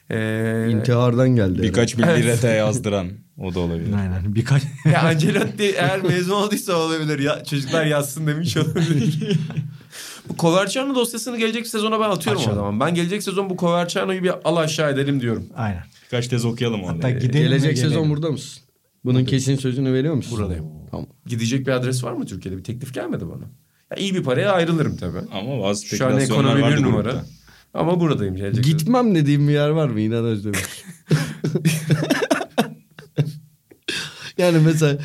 [0.10, 1.62] Ee, İntihardan geldi.
[1.62, 3.94] Birkaç bilgi rete yazdıran o da olabilir.
[3.94, 4.64] Aynen birkaç
[4.94, 7.20] ya Ancelotti eğer mezun olduysa olabilir.
[7.20, 9.20] Ya, çocuklar yazsın demiş olabilir.
[10.30, 12.58] bu Coverciano dosyasını gelecek sezona ben atıyorum Açalım.
[12.58, 12.80] o zaman.
[12.80, 15.46] Ben gelecek sezon bu Coverciano'yu bir al aşağı edelim diyorum.
[15.56, 15.84] aynen.
[16.04, 16.98] Birkaç tez okuyalım orada.
[16.98, 18.64] Hatta gidelim ve Gelecek sezon burada mısın?
[19.06, 20.38] Bunun kesin sözünü veriyor musun?
[20.38, 20.66] Buradayım.
[20.92, 21.08] Tamam.
[21.26, 22.58] Gidecek bir adres var mı Türkiye'de?
[22.58, 23.44] Bir teklif gelmedi bana.
[23.92, 25.18] Ya iyi bir paraya ayrılırım tabii.
[25.32, 27.12] Ama bazı Şu an ekonomi bir numara.
[27.12, 27.26] grupta.
[27.76, 28.66] Ama buradayım gelecek.
[28.66, 30.02] Gitmem dediğim bir yer var mı?
[30.02, 30.66] İnan Özdemir.
[34.38, 34.98] yani mesela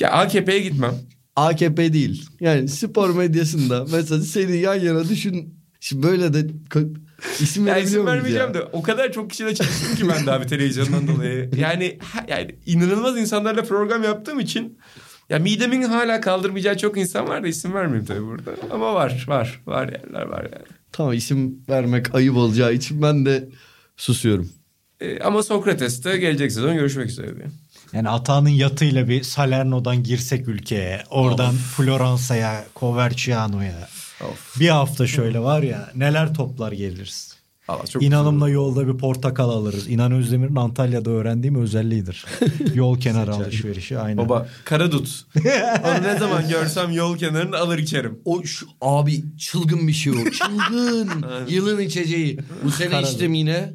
[0.00, 0.94] Ya AKP'ye gitmem.
[1.36, 2.26] AKP değil.
[2.40, 5.54] Yani spor medyasında mesela seni yan yana düşün.
[5.80, 6.46] Şimdi böyle de
[7.40, 8.54] isim Ya isim vermeyeceğim ya?
[8.54, 11.50] de o kadar çok kişiyle çalıştım ki ben de abi televizyondan dolayı.
[11.56, 14.78] Yani yani inanılmaz insanlarla program yaptığım için
[15.30, 18.50] ya midemin hala kaldırmayacağı çok insan var da isim vermeyeyim tabii burada.
[18.70, 20.66] Ama var var var yerler var yani.
[20.92, 23.48] Tamam isim vermek ayıp olacağı için ben de
[23.96, 24.50] susuyorum.
[25.00, 27.48] Ee, ama Sokrates'te gelecek sezon görüşmek üzere diyor.
[27.92, 31.02] Yani Atağan'ın yatıyla bir Salerno'dan girsek ülkeye.
[31.10, 33.88] Oradan Floransa'ya, Coverciano'ya.
[34.20, 34.60] Of.
[34.60, 37.35] Bir hafta şöyle var ya neler toplar geliriz.
[37.68, 39.88] Allah çok İnanımla yolda bir portakal alırız.
[39.88, 42.24] İnan Özdemir'in Antalya'da öğrendiğim özelliğidir.
[42.74, 44.18] Yol kenarı alışverişi aynen.
[44.24, 45.26] Baba karadut.
[45.84, 48.18] Onu ne zaman görsem yol kenarında alır içerim.
[48.24, 50.16] O şu, abi çılgın bir şey o.
[50.30, 51.24] Çılgın.
[51.48, 52.38] Yılın içeceği.
[52.64, 53.10] Bu sene Karadut.
[53.10, 53.72] içtim yine.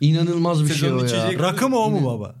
[0.00, 1.38] İnanılmaz bir şey Sezonun o ya.
[1.38, 2.34] Rakı mı o mu baba?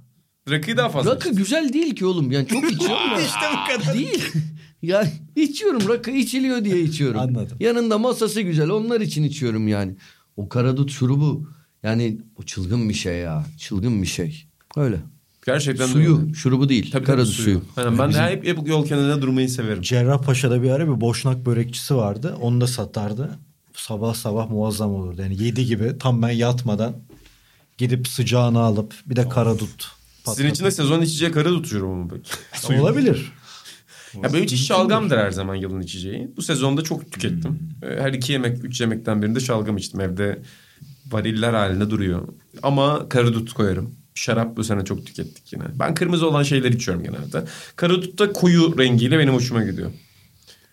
[0.50, 1.10] Rakıyı daha fazla.
[1.14, 2.32] Rakı güzel değil ki oğlum.
[2.32, 3.94] Yani çok içiyorum işte bu kadar.
[3.94, 4.24] Değil.
[4.82, 7.20] Yani içiyorum rakı içiliyor diye içiyorum.
[7.20, 7.56] Anladım.
[7.60, 9.96] Yanında masası güzel onlar için içiyorum yani.
[10.40, 11.48] O karadut şurubu
[11.82, 13.44] yani o çılgın bir şey ya.
[13.58, 14.44] Çılgın bir şey.
[14.76, 14.96] Öyle.
[15.46, 16.34] Gerçekten suyu, öyle.
[16.34, 16.90] şurubu değil.
[16.90, 17.62] Tabii, karadut tabii, suyu.
[17.76, 19.82] Aynen, ben de hep, hep yol kenarında durmayı severim.
[19.82, 22.36] Cerrahpaşa'da bir ara bir boşnak börekçisi vardı.
[22.40, 23.38] Onu da satardı.
[23.74, 25.22] Sabah sabah muazzam olurdu.
[25.22, 26.96] Yani yedi gibi tam ben yatmadan
[27.78, 29.92] gidip sıcağını alıp bir de karadut
[30.26, 32.80] Sizin için de sezon içeceği karı tutuyorum mu peki?
[32.80, 33.32] Olabilir.
[34.22, 36.30] Ya benim için şalgamdır her zaman yılın içeceği.
[36.36, 37.58] Bu sezonda çok tükettim.
[37.82, 40.00] Ee, Her iki yemek, üç yemekten birinde şalgam içtim.
[40.00, 40.42] Evde
[41.10, 42.28] variller halinde duruyor.
[42.62, 43.94] Ama karadut koyarım.
[44.14, 45.64] Şarap bu sene çok tükettik yine.
[45.78, 47.44] Ben kırmızı olan şeyler içiyorum genelde.
[47.76, 49.90] Karadut da koyu rengiyle benim hoşuma gidiyor.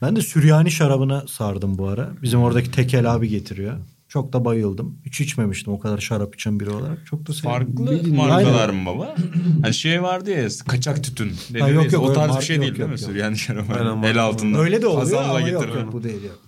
[0.02, 2.12] Ben de Süryani şarabına sardım bu ara.
[2.22, 3.78] Bizim oradaki tekel abi getiriyor.
[4.08, 5.00] Çok da bayıldım.
[5.06, 7.06] Hiç içmemiştim o kadar şarap içen biri olarak.
[7.06, 7.50] Çok da sevdim.
[7.50, 9.16] Farklı Bildiğin- markalar mı baba?
[9.62, 11.30] Hani şey vardı ya kaçak tütün.
[11.30, 13.02] Ha, Ha, yok, yok, o tarz bir şey yok, değil değil yok, mi?
[13.02, 13.12] yok.
[13.12, 13.74] Süryani şarabı.
[13.74, 14.60] Aynen, El altında.
[14.60, 16.24] Öyle de oluyor Kazanla ama yok, yok bu değil.
[16.24, 16.40] Yok.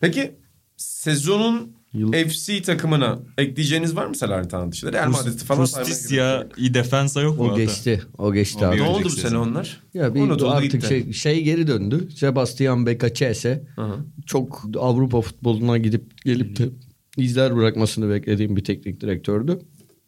[0.00, 0.34] Peki
[0.76, 4.92] sezonun Yıl- FC takımına ekleyeceğiniz var mı Salernitana dışında?
[4.92, 6.52] Real Madrid'i falan Justicia yok.
[6.58, 7.50] i defensa yok mu?
[7.52, 8.02] O geçti.
[8.18, 8.76] O geçti abi.
[8.76, 9.80] Ne oldu bu sene onlar?
[9.94, 10.86] Ya bir Unutuldu artık gitti.
[10.88, 12.08] şey, şey geri döndü.
[12.16, 13.96] Sebastian Becacese Hı.
[14.26, 16.68] çok Avrupa futboluna gidip gelip de
[17.16, 19.58] izler bırakmasını beklediğim bir teknik direktördü.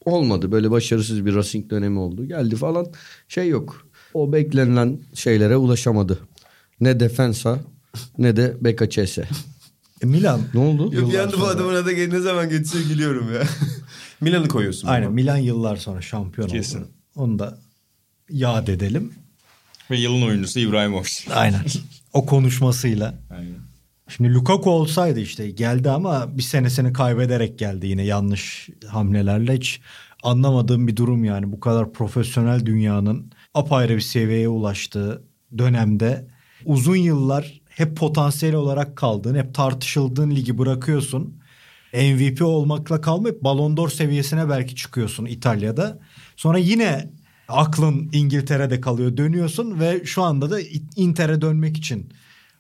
[0.05, 0.53] Olmadı.
[0.53, 2.25] Böyle başarısız bir Racing dönemi oldu.
[2.29, 2.87] Geldi falan.
[3.29, 3.87] Şey yok.
[4.15, 6.19] O beklenilen şeylere ulaşamadı.
[6.81, 7.59] Ne defensa
[8.19, 9.29] ne de Becacese.
[10.05, 10.41] E, Milan.
[10.55, 10.93] Ne oldu?
[10.93, 13.43] bir Yıllar anda bu adamın adı ne zaman geçse gülüyorum ya.
[14.21, 14.89] Milan'ı koyuyorsun.
[14.89, 15.15] Aynen baba.
[15.15, 16.79] Milan yıllar sonra şampiyon Kesin.
[16.79, 16.89] oldu.
[17.17, 17.59] Onu da
[18.31, 19.13] yad edelim.
[19.91, 21.11] Ve yılın oyuncusu İbrahimovic.
[21.35, 21.61] Aynen.
[22.13, 23.15] o konuşmasıyla.
[23.31, 23.57] Aynen.
[24.09, 29.57] Şimdi Lukaku olsaydı işte geldi ama bir senesini kaybederek geldi yine yanlış hamlelerle.
[29.57, 29.81] Hiç
[30.23, 31.53] anlamadığım bir durum yani.
[31.53, 35.23] Bu kadar profesyonel dünyanın apayrı bir seviyeye ulaştığı
[35.59, 36.29] dönemde
[36.65, 41.41] uzun yıllar hep potansiyel olarak kaldığın, hep tartışıldığın ligi bırakıyorsun.
[41.93, 45.99] MVP olmakla kalmayıp Ballon d'Or seviyesine belki çıkıyorsun İtalya'da.
[46.37, 47.11] Sonra yine
[47.49, 50.61] aklın İngiltere'de kalıyor dönüyorsun ve şu anda da
[50.97, 52.13] Inter'e dönmek için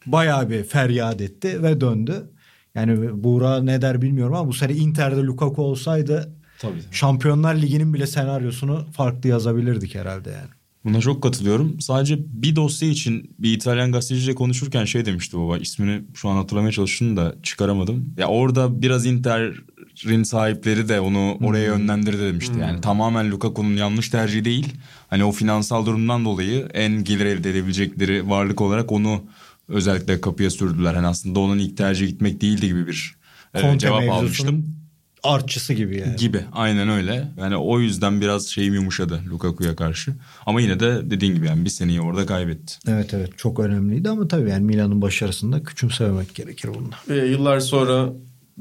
[0.07, 2.31] bayağı bir feryat etti ve döndü.
[2.74, 6.81] Yani Buğra ne der bilmiyorum ama bu sene Inter'de Lukaku olsaydı Tabii.
[6.90, 10.50] Şampiyonlar Ligi'nin bile senaryosunu farklı yazabilirdik herhalde yani.
[10.84, 11.80] Buna çok katılıyorum.
[11.80, 15.58] Sadece bir dosya için bir İtalyan gazeteciyle konuşurken şey demişti baba.
[15.58, 18.14] ismini şu an hatırlamaya çalıştım da çıkaramadım.
[18.18, 22.58] Ya orada biraz Inter'in sahipleri de onu oraya yönlendirdi demişti.
[22.60, 24.68] Yani tamamen Lukaku'nun yanlış tercihi değil.
[25.10, 29.22] Hani o finansal durumdan dolayı en gelir elde edebilecekleri varlık olarak onu
[29.68, 30.94] özellikle kapıya sürdüler.
[30.94, 33.16] Hani aslında onun ilk tercihi gitmek değildi gibi bir
[33.54, 34.83] e, Conte cevap mevzusunun almıştım.
[35.24, 36.16] Artçısı gibi yani.
[36.16, 37.28] Gibi aynen öyle.
[37.38, 40.12] Yani o yüzden biraz şeyim yumuşadı Lukaku'ya karşı.
[40.46, 42.74] Ama yine de dediğin gibi yani bir seneyi orada kaybetti.
[42.88, 46.96] Evet evet çok önemliydi ama tabii yani Milan'ın başarısında küçümsememek gerekir bunda.
[47.10, 48.08] Ee, yıllar sonra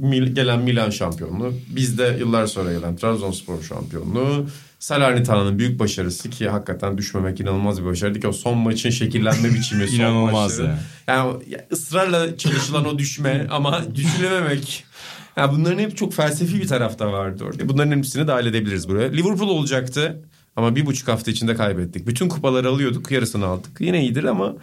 [0.02, 1.54] Mil- gelen Milan şampiyonluğu.
[1.76, 4.45] Bizde yıllar sonra gelen Trabzonspor şampiyonluğu.
[4.80, 9.88] Salernitano'nun büyük başarısı ki hakikaten düşmemek inanılmaz bir başarıydı ki o son maçın şekillenme biçimi
[9.88, 10.67] son İnanılmaz maçları.
[10.67, 10.80] ya.
[11.08, 14.84] Yani o- ya ısrarla çalışılan o düşme ama düşürememek.
[15.38, 17.69] Ya bunların hep çok felsefi bir tarafta vardı orada.
[17.69, 19.12] Bunların hepsini dahil edebiliriz buraya.
[19.12, 20.24] Liverpool olacaktı
[20.56, 22.08] ama bir buçuk hafta içinde kaybettik.
[22.08, 23.82] Bütün kupaları alıyorduk yarısını aldık.
[23.82, 24.54] Yine iyidir ama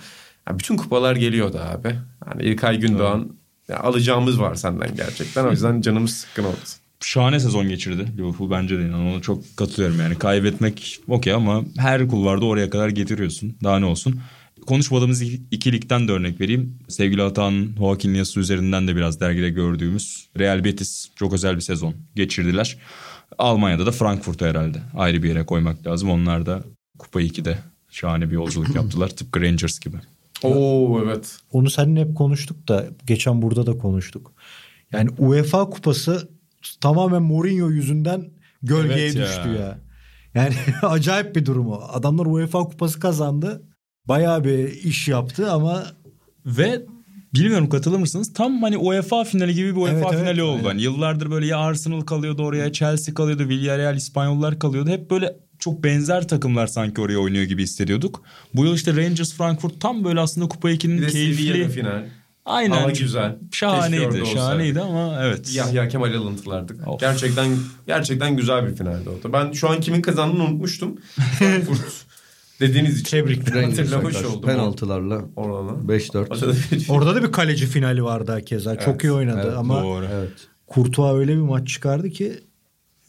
[0.48, 1.94] ya bütün kupalar geliyordu abi.
[2.26, 3.33] Yani İlkay Gündoğan
[3.68, 5.44] ya alacağımız var senden gerçekten.
[5.44, 6.56] O yüzden canımız sıkkın oldu.
[7.00, 8.83] Şahane sezon geçirdi Liverpool bence de.
[8.83, 10.18] Yani ona çok katılıyorum yani.
[10.18, 13.56] Kaybetmek okey ama her kulvarda oraya kadar getiriyorsun.
[13.64, 14.20] Daha ne olsun.
[14.66, 16.78] Konuşmadığımız iki- ikilikten de örnek vereyim.
[16.88, 21.94] Sevgili Atahan'ın Joaquin Nias'ı üzerinden de biraz dergide gördüğümüz Real Betis çok özel bir sezon
[22.16, 22.76] geçirdiler.
[23.38, 26.10] Almanya'da da Frankfurt'u herhalde ayrı bir yere koymak lazım.
[26.10, 26.64] Onlar da
[26.98, 27.58] Kupa 2'de
[27.90, 29.08] şahane bir yolculuk yaptılar.
[29.08, 29.96] Tıpkı Rangers gibi.
[30.42, 31.38] Oo evet.
[31.52, 34.32] Onu seninle hep konuştuk da geçen burada da konuştuk.
[34.92, 36.28] Yani UEFA kupası
[36.80, 38.30] tamamen Mourinho yüzünden
[38.62, 39.26] gölgeye Evet ya.
[39.26, 39.78] düştü ya.
[40.34, 41.80] Yani acayip bir durum o.
[41.92, 43.62] Adamlar UEFA kupası kazandı.
[44.10, 45.86] Bayağı bir iş yaptı ama
[46.46, 46.82] Ve
[47.34, 48.32] bilmiyorum katılır mısınız?
[48.34, 50.56] Tam hani UEFA finali gibi bir UEFA Evet, evet, finali oldu.
[50.58, 50.68] aynen.
[50.68, 54.90] Hani yıllardır böyle ya Arsenal kalıyordu oraya, Chelsea kalıyordu, Villarreal, İspanyollar kalıyordu.
[54.90, 58.22] Hep böyle çok benzer takımlar sanki oraya oynuyor gibi hissediyorduk.
[58.54, 61.72] Bu yıl işte Rangers Frankfurt tam böyle aslında Kupa 2'nin Bir de Sevilla'da keyifli.
[61.72, 62.04] final.
[62.44, 62.76] Aynen.
[62.76, 63.36] Hava güzel.
[63.52, 64.26] Şahaneydi.
[64.34, 65.54] Şahaneydi ama evet.
[65.54, 66.88] Yahya Kemal alıntılardık.
[66.88, 67.00] Of.
[67.00, 67.48] Gerçekten
[67.86, 69.30] gerçekten güzel bir finaldi oldu.
[69.32, 70.96] Ben şu an kimin kazandığını unutmuştum.
[71.38, 72.09] Frankfurt
[72.60, 73.10] dediğiniz için.
[73.10, 73.62] Tebrikler.
[73.62, 74.42] Hatırlamış oldum.
[74.42, 75.92] Penaltılarla Orada.
[75.92, 76.90] 5-4.
[76.92, 78.78] orada da bir kaleci finali vardı hakeza.
[78.78, 80.06] Çok iyi oynadı evet, ama Doğru.
[80.12, 80.48] Evet.
[80.74, 82.40] Courtois öyle bir maç çıkardı ki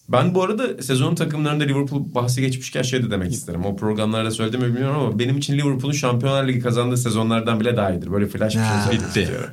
[0.10, 3.66] Ben bu arada sezonun takımlarında Liverpool bahsi geçmişken şey de demek isterim.
[3.66, 7.92] O programlarda söyledim mi bilmiyorum ama benim için Liverpool'un Şampiyonlar Ligi kazandığı sezonlardan bile daha
[7.92, 8.12] iyidir.
[8.12, 9.20] Böyle flash bir şey söylemek Bitti.
[9.22, 9.50] istiyorum.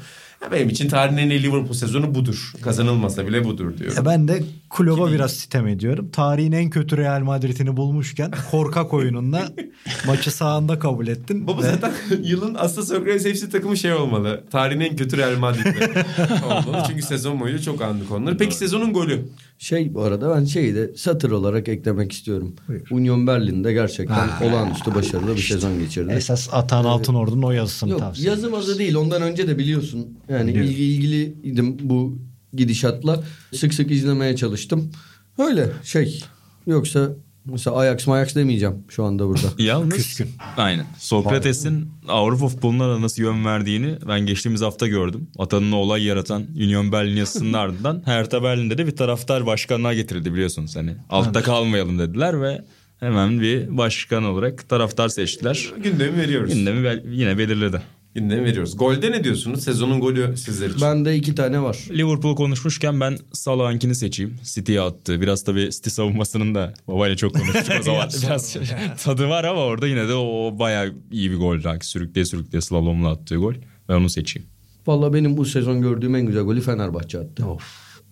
[0.53, 2.53] Benim için tarihin en iyi Liverpool sezonu budur.
[2.63, 3.97] Kazanılmasa bile budur diyorum.
[3.97, 6.09] Ya ben de Klopp'a biraz sitem ediyorum.
[6.13, 9.49] Tarihin en kötü Real Madrid'ini bulmuşken korkak oyununla
[10.07, 11.47] maçı sahanda kabul ettin.
[11.47, 14.45] Baba ve zaten yılın aslında Sokrates FC takımı şey olmalı.
[14.51, 16.05] Tarihin en kötü Real Madrid'de
[16.47, 16.85] olmalı.
[16.89, 18.37] Çünkü sezon boyunca çok andık onları.
[18.39, 19.23] Peki sezonun golü?
[19.59, 22.55] Şey bu arada ben şeyi de satır olarak eklemek istiyorum.
[22.69, 22.87] Buyur.
[22.91, 24.45] Union Berlin'de gerçekten Ha.
[24.45, 26.13] olağanüstü başarılı bir sezon geçirdi.
[26.13, 30.19] esas Atan Altınordu'nun o yazısını Yok tavsiye yazım azı değil ondan önce de biliyorsun.
[30.29, 30.71] Yani Biliyorum.
[30.71, 32.19] ilgi, ilgiliydim bu
[32.53, 33.25] gidişatla.
[33.55, 34.91] Sık sık izlemeye çalıştım.
[35.39, 36.25] Öyle şey.
[36.67, 37.11] Yoksa
[37.45, 39.47] mesela Ajax Mayax demeyeceğim şu anda burada.
[39.63, 40.29] Yalnız Küskün.
[40.57, 40.87] aynen.
[40.99, 45.31] Sokrates'in Avrupa futboluna nasıl yön verdiğini ben geçtiğimiz hafta gördüm.
[45.39, 50.77] Atanın olay yaratan Union Berlin yazısının ardından Hertha Berlin'de de bir taraftar başkanlığa getirildi biliyorsunuz
[50.77, 50.97] hani.
[51.11, 52.65] Altta kalmayalım dediler ve
[53.01, 55.73] hemen bir başkan olarak taraftar seçtiler.
[55.83, 56.55] Gündemi veriyoruz.
[56.55, 57.83] Gündemi bel- yine belirledi.
[58.19, 58.77] Gündemi veriyoruz.
[58.77, 59.65] Golde ne diyorsunuz?
[59.65, 60.81] Sezonun golü sizler için.
[60.81, 61.89] Bende iki tane var.
[61.91, 64.37] Liverpool konuşmuşken ben Salah'ınkini seçeyim.
[64.43, 65.21] City'ye attı.
[65.21, 68.09] Biraz tabii City savunmasının da babayla çok konuştuk o zaman.
[68.23, 68.57] Biraz
[69.05, 71.59] tadı var ama orada yine de o bayağı iyi bir gol.
[71.81, 73.55] Sürükleye sürükleye slalomla attığı gol.
[73.89, 74.49] Ben onu seçeyim.
[74.87, 77.45] Valla benim bu sezon gördüğüm en güzel golü Fenerbahçe attı.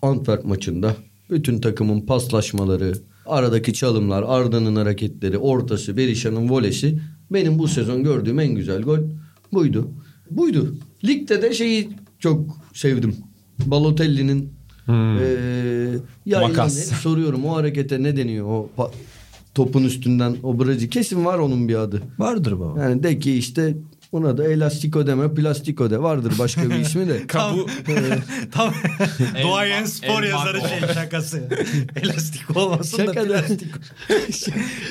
[0.02, 0.96] Antwerp maçında
[1.30, 2.92] bütün takımın paslaşmaları,
[3.26, 6.98] aradaki çalımlar, Arda'nın hareketleri, ortası, Berisha'nın volesi
[7.30, 8.98] benim bu sezon gördüğüm en güzel gol
[9.52, 9.90] buydu.
[10.30, 10.76] Buydu.
[11.04, 12.40] Ligde de şeyi çok
[12.74, 13.16] sevdim.
[13.66, 14.52] Balotelli'nin
[14.88, 16.74] eee ya Makas.
[16.74, 18.90] yine soruyorum o harekete ne deniyor o pa-
[19.54, 22.02] topun üstünden o bracı kesin var onun bir adı.
[22.18, 22.82] Vardır baba.
[22.82, 23.76] Yani de ki işte
[24.12, 27.26] buna da elastiko deme plastiko de vardır başka bir ismi de.
[27.26, 27.66] Kabu
[28.52, 28.72] Tam
[29.42, 31.48] Doğayan spor el- yazarı şey şakası.
[31.96, 33.68] Elastik olmasın Şaka da plastik.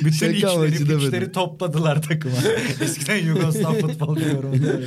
[0.05, 2.35] Bütün Şaka içleri, güçleri topladılar takıma.
[2.81, 4.81] Eskiden Yugoslav futbol öyle.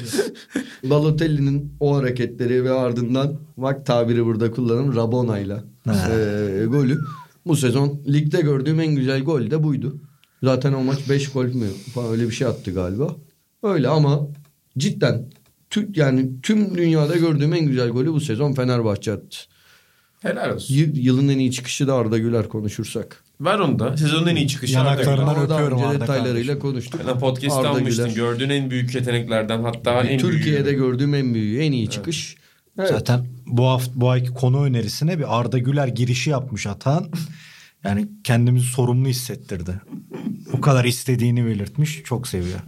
[0.84, 6.98] Balotelli'nin o hareketleri ve ardından bak tabiri burada kullanım Rabona'yla eee, golü.
[7.46, 9.96] Bu sezon ligde gördüğüm en güzel gol de buydu.
[10.42, 13.16] Zaten o maç 5 gol mü falan öyle bir şey attı galiba.
[13.62, 14.20] Öyle ama
[14.78, 15.24] cidden
[15.70, 19.38] tü- yani tüm dünyada gördüğüm en güzel golü bu sezon Fenerbahçe attı.
[20.22, 20.74] helal olsun.
[20.74, 23.24] Y- yılın en iyi çıkışı da Arda Güler konuşursak.
[23.40, 23.96] Ver onu da.
[23.96, 24.74] Sezonun en iyi çıkışı.
[24.74, 27.00] Yanaklarından Arda öpüyorum Arda detaylarıyla konuştuk.
[27.08, 28.04] Ben podcast'ta Arda almıştın.
[28.04, 28.16] Güler.
[28.16, 30.76] Gördüğün en büyük yeteneklerden hatta en Türkiye'de büyüğü.
[30.76, 32.36] gördüğüm en büyüğü, en iyi çıkış.
[32.78, 32.88] Evet.
[32.88, 37.08] Zaten bu hafta bu ayki konu önerisine bir Arda Güler girişi yapmış Atan.
[37.84, 39.80] Yani kendimizi sorumlu hissettirdi.
[40.52, 42.02] O kadar istediğini belirtmiş.
[42.04, 42.58] Çok seviyor.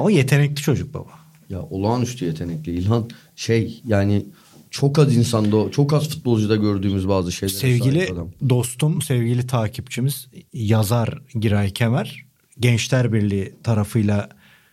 [0.00, 1.10] Ama yetenekli çocuk baba.
[1.48, 4.26] Ya olağanüstü yetenekli İlhan şey yani
[4.70, 7.54] çok az insanda çok az futbolcuda gördüğümüz bazı şeyler.
[7.54, 8.08] Sevgili
[8.48, 12.24] dostum, sevgili takipçimiz yazar Giray Kemer
[12.58, 14.28] Gençler Birliği tarafıyla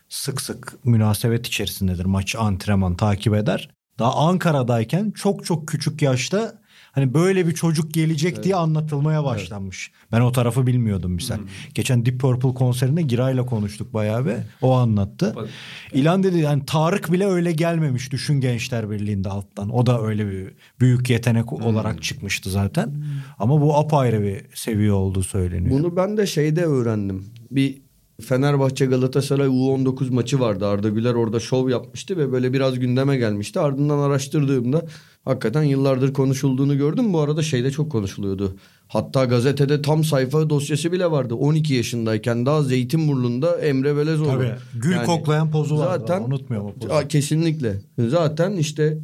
[0.09, 2.05] sık sık münasebet içerisindedir.
[2.05, 3.69] Maçı antrenman takip eder.
[3.99, 6.61] Daha Ankara'dayken çok çok küçük yaşta
[6.97, 9.91] hani böyle bir çocuk gelecek diye anlatılmaya başlanmış.
[10.11, 11.37] Ben o tarafı bilmiyordum misal.
[11.73, 14.43] Geçen Deep Purple konserinde Giray'la konuştuk bayağı be.
[14.61, 15.33] O anlattı.
[15.35, 15.49] Bak.
[15.93, 19.69] İlan dedi yani Tarık bile öyle gelmemiş düşün Gençler Birliği'nde alttan.
[19.69, 23.03] O da öyle bir büyük yetenek olarak çıkmıştı zaten.
[23.39, 25.79] Ama bu apayrı bir seviye olduğu söyleniyor.
[25.79, 27.25] Bunu ben de şeyde öğrendim.
[27.51, 27.86] Bir
[28.21, 30.67] Fenerbahçe Galatasaray U19 maçı vardı.
[30.67, 33.59] Arda Güler orada şov yapmıştı ve böyle biraz gündeme gelmişti.
[33.59, 34.85] Ardından araştırdığımda
[35.25, 37.13] hakikaten yıllardır konuşulduğunu gördüm.
[37.13, 38.55] Bu arada şeyde çok konuşuluyordu.
[38.87, 41.35] Hatta gazetede tam sayfa dosyası bile vardı.
[41.35, 44.29] 12 yaşındayken daha Zeytinburnu'nda Emre Belezoğlu.
[44.29, 44.55] Tabii.
[44.73, 45.99] Gül koklayan pozu vardı.
[45.99, 47.07] Zaten Unutmuyorum o pozu.
[47.07, 47.75] Kesinlikle.
[48.07, 48.97] Zaten işte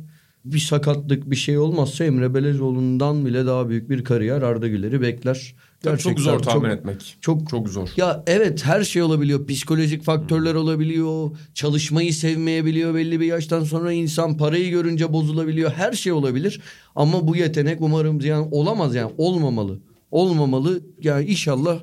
[0.46, 5.56] bir sakatlık bir şey olmazsa Emre Belezoğlu'ndan bile daha büyük bir kariyer Arda Güler'i bekler.
[5.84, 7.18] Tabii çok Gerçekten zor tahmin çok- etmek.
[7.22, 7.90] Çok Çok zor.
[7.98, 9.48] ya evet her şey olabiliyor.
[9.48, 11.32] Psikolojik faktörler olabiliyor.
[11.54, 15.72] Çalışmayı sevmeyebiliyor belli bir yaştan sonra insan parayı görünce bozulabiliyor.
[15.72, 16.62] Her şey olabilir.
[16.96, 19.80] Ama bu yetenek umarım yani olamaz yani olmamalı.
[20.12, 20.82] Olmamalı.
[21.02, 21.80] Yani inşallah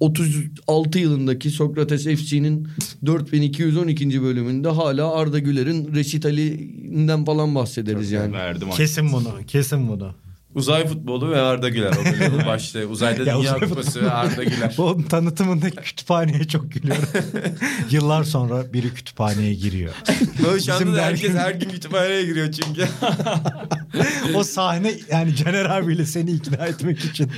[0.00, 2.68] 2036 yılındaki Sokrates FC'nin
[3.06, 4.22] 4212.
[4.22, 8.32] bölümünde hala Arda Güler'in resitalinden falan bahsederiz yani.
[8.32, 9.28] Verdim Kesin bunu.
[9.46, 10.14] Kesin bunu.
[10.54, 11.92] Uzay futbolu ve Arda Güler.
[12.02, 12.86] O bölümün başlığı.
[12.86, 14.74] Uzayda Ya Dünya uzay Kupası ve Arda Güler.
[14.78, 17.08] Bu tanıtımındaki kütüphaneye çok gülüyorum.
[17.90, 19.94] Yıllar sonra biri kütüphaneye giriyor.
[20.46, 22.88] Böyle şu anda da herkes her gün kütüphaneye giriyor çünkü.
[24.34, 27.30] o sahne yani Caner abiyle seni ikna etmek için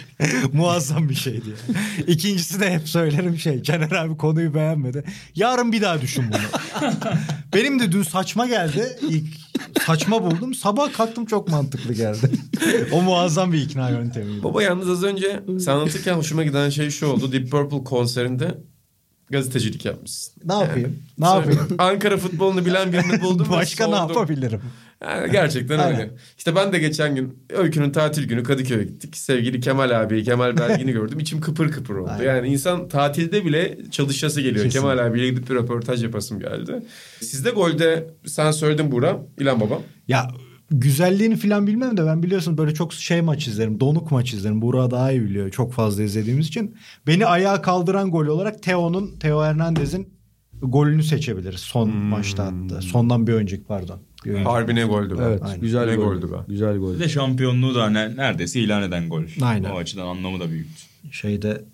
[0.53, 1.49] muazzam bir şeydi.
[1.69, 2.07] Yani.
[2.07, 5.05] İkincisi de hep söylerim şey Caner abi konuyu beğenmedi.
[5.35, 6.87] Yarın bir daha düşün bunu.
[7.55, 8.99] Benim de dün saçma geldi.
[9.11, 9.25] İlk
[9.87, 10.55] saçma buldum.
[10.55, 12.31] Sabah kalktım çok mantıklı geldi.
[12.93, 14.43] o muazzam bir ikna yöntemiydi.
[14.43, 17.33] Baba yalnız az önce sen anlatırken hoşuma giden şey şu oldu.
[17.33, 18.59] Deep Purple konserinde
[19.31, 20.35] gazetecilik yapmışsın.
[20.45, 20.99] Ne yapayım?
[21.19, 21.67] Ne Sonra yapayım?
[21.79, 23.47] Ankara futbolunu bilen birini buldum.
[23.51, 24.61] Başka ne yapabilirim?
[25.03, 26.01] Yani gerçekten Aynen.
[26.01, 26.11] öyle.
[26.39, 29.17] İşte ben de geçen gün Öykü'nün tatil günü Kadıköy'e gittik.
[29.17, 31.19] Sevgili Kemal abi, Kemal Belgin'i gördüm.
[31.19, 32.11] İçim kıpır kıpır oldu.
[32.13, 32.35] Aynen.
[32.35, 34.65] Yani insan tatilde bile çalışası geliyor.
[34.65, 34.81] Kesinlikle.
[34.81, 36.83] Kemal abiyle gidip bir röportaj yapasım geldi.
[37.21, 39.79] Sizde golde sen söyledin Buğra, İlhan Baba.
[40.09, 40.29] Ya
[40.71, 43.81] güzelliğini falan bilmem de ben biliyorsun böyle çok şey maç izlerim.
[43.81, 44.63] Donuk maç izlerim.
[44.63, 45.51] Burak daha iyi biliyor.
[45.51, 46.77] Çok fazla izlediğimiz için.
[47.07, 50.09] Beni ayağa kaldıran gol olarak Teo'nun, Teo Hernandez'in
[50.63, 51.61] golünü seçebiliriz.
[51.61, 51.95] Son Hmm.
[51.95, 52.83] maçta attı.
[52.83, 53.99] Sondan bir önceki pardon.
[54.25, 54.49] Bir önceki.
[54.49, 55.23] Harbi ne goldü be.
[55.27, 55.61] Evet Aynen.
[55.61, 56.05] güzel Ne gol.
[56.05, 56.37] goldü be.
[56.49, 56.95] Güzel gol.
[56.95, 59.23] Bir de şampiyonluğu da ne- neredeyse ilan eden gol.
[59.43, 59.71] Aynen.
[59.71, 60.83] O açıdan anlamı da büyüktü.
[61.13, 61.65] Şeyde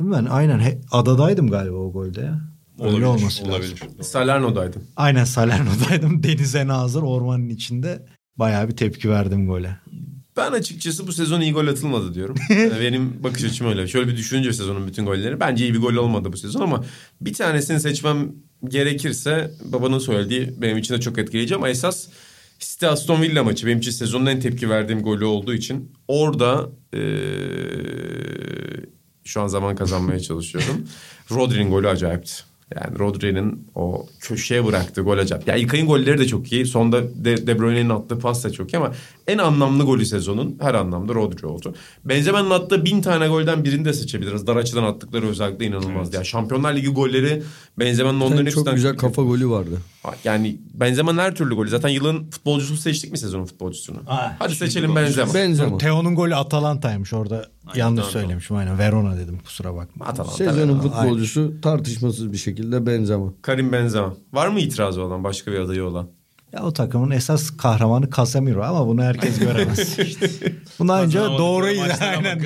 [0.00, 2.40] ben aynen he- adadaydım galiba o golde ya.
[2.78, 3.70] Öyle Olabilir, olması olabilir.
[3.82, 4.02] lazım.
[4.04, 4.82] Salerno'daydım.
[4.96, 6.22] Aynen Salerno'daydım.
[6.22, 8.06] Denize nazır ormanın içinde.
[8.36, 9.76] Bayağı bir tepki verdim gole.
[10.36, 12.36] Ben açıkçası bu sezon iyi gol atılmadı diyorum.
[12.50, 13.88] Yani Benim bakış açım öyle.
[13.88, 15.40] Şöyle bir düşününce sezonun bütün golleri.
[15.40, 16.84] Bence iyi bir gol olmadı bu sezon ama
[17.20, 18.32] bir tanesini seçmem
[18.68, 22.08] gerekirse babanın söylediği benim için de çok etkileyici ama esas
[22.58, 27.00] City Aston Villa maçı benim için sezonun en tepki verdiğim golü olduğu için orada eee,
[29.24, 30.84] şu an zaman kazanmaya çalışıyorum.
[31.30, 32.32] Rodri'nin golü acayipti.
[32.76, 35.48] Yani Rodri'nin o köşeye bıraktığı gol acayip.
[35.48, 36.66] Ya İlkay'ın golleri de çok iyi.
[36.66, 38.92] Sonda De, De Bruyne'nin attığı pas da çok iyi ama
[39.26, 41.74] en anlamlı golü sezonun her anlamda Rodri oldu.
[42.04, 44.46] Benzema'nın attığı bin tane golden birini de seçebiliriz.
[44.46, 46.16] Dar açıdan attıkları özellikle inanılmazdı.
[46.16, 47.42] Yani Şampiyonlar Ligi golleri
[47.80, 49.78] Benzema'nın onların Sen çok hepsinden güzel kafa golü vardı.
[50.24, 51.68] yani Benzema'nın her türlü golü.
[51.68, 53.96] Zaten yılın futbolcusunu seçtik mi sezonun futbolcusunu?
[54.06, 55.34] Ha, Hadi seçelim Benzema.
[55.34, 55.78] Benzema.
[55.78, 57.46] Teo'nun golü Atalanta'ymış orada.
[57.74, 58.78] yanlış söylemişim aynen.
[58.78, 60.06] Verona dedim kusura bakma.
[60.06, 60.34] Atalanta.
[60.34, 63.26] Sezonun futbolcusu tartışmasız bir şekilde Benzema.
[63.42, 64.14] Karim Benzema.
[64.32, 66.08] Var mı itirazı olan başka bir adayı olan?
[66.52, 69.98] Ya o takımın esas kahramanı Casemiro ama bunu herkes göremez.
[70.78, 72.40] Bunu anca doğruydu aynen.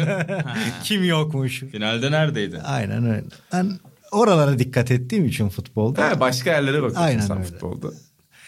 [0.84, 1.60] Kim yokmuş.
[1.60, 2.58] Finalde neredeydi?
[2.64, 3.24] Aynen öyle.
[3.52, 3.78] Ben
[4.14, 6.10] oralara dikkat ettiğim için futbolda.
[6.10, 7.46] He, başka yerlere bakıyorsun Aynen sen öyle.
[7.48, 7.90] futbolda.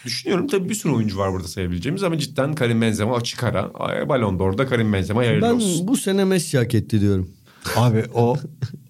[0.04, 3.72] Düşünüyorum tabii bir sürü oyuncu var burada sayabileceğimiz ama cidden Karim Benzema açık ara.
[4.08, 5.88] Ballon d'Or'da Karim Benzema hayırlı Ben olsun.
[5.88, 7.30] bu sene Messi hak etti diyorum.
[7.76, 8.36] Abi o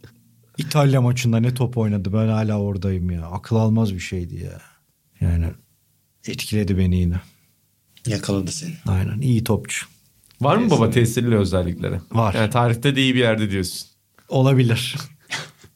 [0.59, 3.23] İtalya maçında ne top oynadı ben hala oradayım ya.
[3.27, 4.61] Akıl almaz bir şeydi ya.
[5.21, 5.47] Yani
[6.29, 7.21] etkiledi beni yine.
[8.07, 8.73] Yakaladı seni.
[8.87, 9.87] Aynen iyi topçu.
[10.41, 12.01] Var mı baba tesirli özellikleri?
[12.13, 12.35] Var.
[12.35, 13.89] Yani tarihte de iyi bir yerde diyorsun.
[14.29, 14.95] Olabilir.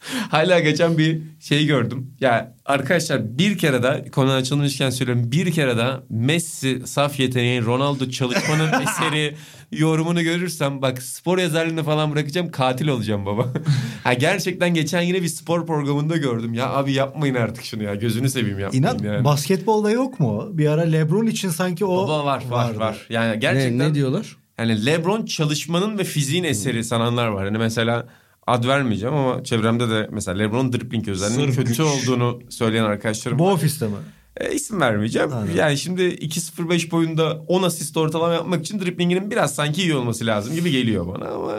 [0.31, 2.11] Hala geçen bir şey gördüm.
[2.21, 5.33] Ya arkadaşlar bir kere de konu açılmışken söylüyorum.
[5.33, 9.35] Bir kere de Messi saf yeteneği Ronaldo çalışmanın eseri
[9.73, 13.47] yorumunu görürsem bak spor yazarlığını falan bırakacağım katil olacağım baba.
[14.05, 16.55] ha gerçekten geçen yine bir spor programında gördüm.
[16.55, 19.25] Ya abi yapmayın artık şunu ya gözünü seveyim yapmayın İnan yani.
[19.25, 20.49] basketbolda yok mu?
[20.53, 22.79] Bir ara LeBron için sanki o Baba var var vardı.
[22.79, 23.07] var.
[23.11, 24.37] Yani Ne, gerçekten ne diyorlar?
[24.59, 27.45] yani LeBron çalışmanın ve fiziğin eseri sananlar var.
[27.47, 28.07] Hani mesela
[28.51, 31.81] ad vermeyeceğim ama çevremde de mesela LeBron'un dribbling özelliğinin Sırf kötü güç.
[31.81, 33.95] olduğunu söyleyen arkadaşlarım Bu ofiste mi?
[34.37, 35.33] E, isim vermeyeceğim.
[35.33, 35.57] Anladım.
[35.57, 40.55] Yani şimdi 2.05 boyunda 10 asist ortalama yapmak için dribblinginin biraz sanki iyi olması lazım
[40.55, 41.53] gibi geliyor bana ama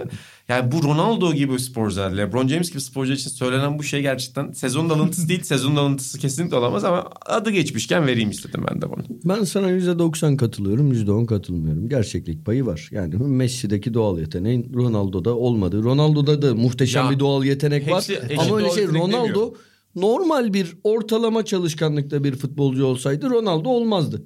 [0.52, 4.90] yani bu Ronaldo gibi sporcular, LeBron James gibi sporcu için söylenen bu şey gerçekten sezonun
[4.90, 5.44] alıntısı değil.
[5.44, 9.04] Sezonun alıntısı kesinlikle olamaz ama adı geçmişken vereyim istedim ben de bunu.
[9.26, 11.90] Ben sana %90 katılıyorum, %10 katılmıyorum.
[11.90, 12.90] Gerçeklik payı var.
[12.92, 15.84] Yani Messi'deki doğal yeteneğin Ronaldo'da olmadı.
[15.84, 18.06] Ronaldo'da da muhteşem Ya, bir doğal yetenek var.
[18.10, 19.54] hepsi- Ama öyle şey Ronaldo demiyorum.
[19.96, 24.24] normal bir ortalama çalışkanlıkta bir futbolcu olsaydı Ronaldo olmazdı.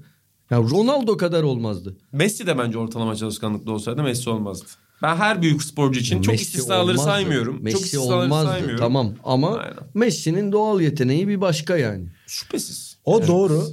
[0.50, 1.98] Ya Ronaldo kadar olmazdı.
[2.12, 4.66] Messi de bence ortalama çalışkanlıkta olsaydı Messi olmazdı.
[5.02, 7.04] Ben her büyük sporcu için çok Messi istisnaları olmazdı.
[7.04, 7.64] saymıyorum.
[7.64, 8.50] Messi çok istisnaları olmazdı.
[8.50, 8.80] saymıyorum.
[8.80, 9.74] Tamam ama Aynen.
[9.94, 12.06] Messi'nin doğal yeteneği bir başka yani.
[12.28, 12.98] Şüphesiz.
[13.06, 13.64] O doğru.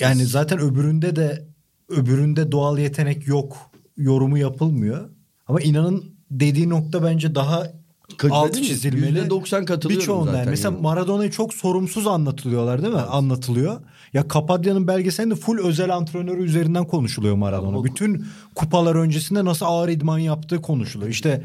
[0.00, 1.46] Yani zaten öbüründe de
[1.88, 3.56] öbüründe doğal yetenek yok
[3.96, 5.10] yorumu yapılmıyor.
[5.48, 7.72] Ama inanın dediği nokta bence daha
[8.30, 9.18] alt çizilmeli.
[9.18, 10.50] %90 katılıyorum Birçoğunda zaten yani.
[10.50, 10.82] Mesela yani.
[10.82, 13.00] Maradona'yı çok sorumsuz anlatılıyorlar değil mi?
[13.00, 13.80] Anlatılıyor.
[14.12, 17.84] Ya Kapadya'nın belgeselinde full özel antrenörü üzerinden konuşuluyor Maradona.
[17.84, 21.10] Bütün kupalar öncesinde nasıl ağır idman yaptığı konuşuluyor.
[21.10, 21.44] İşte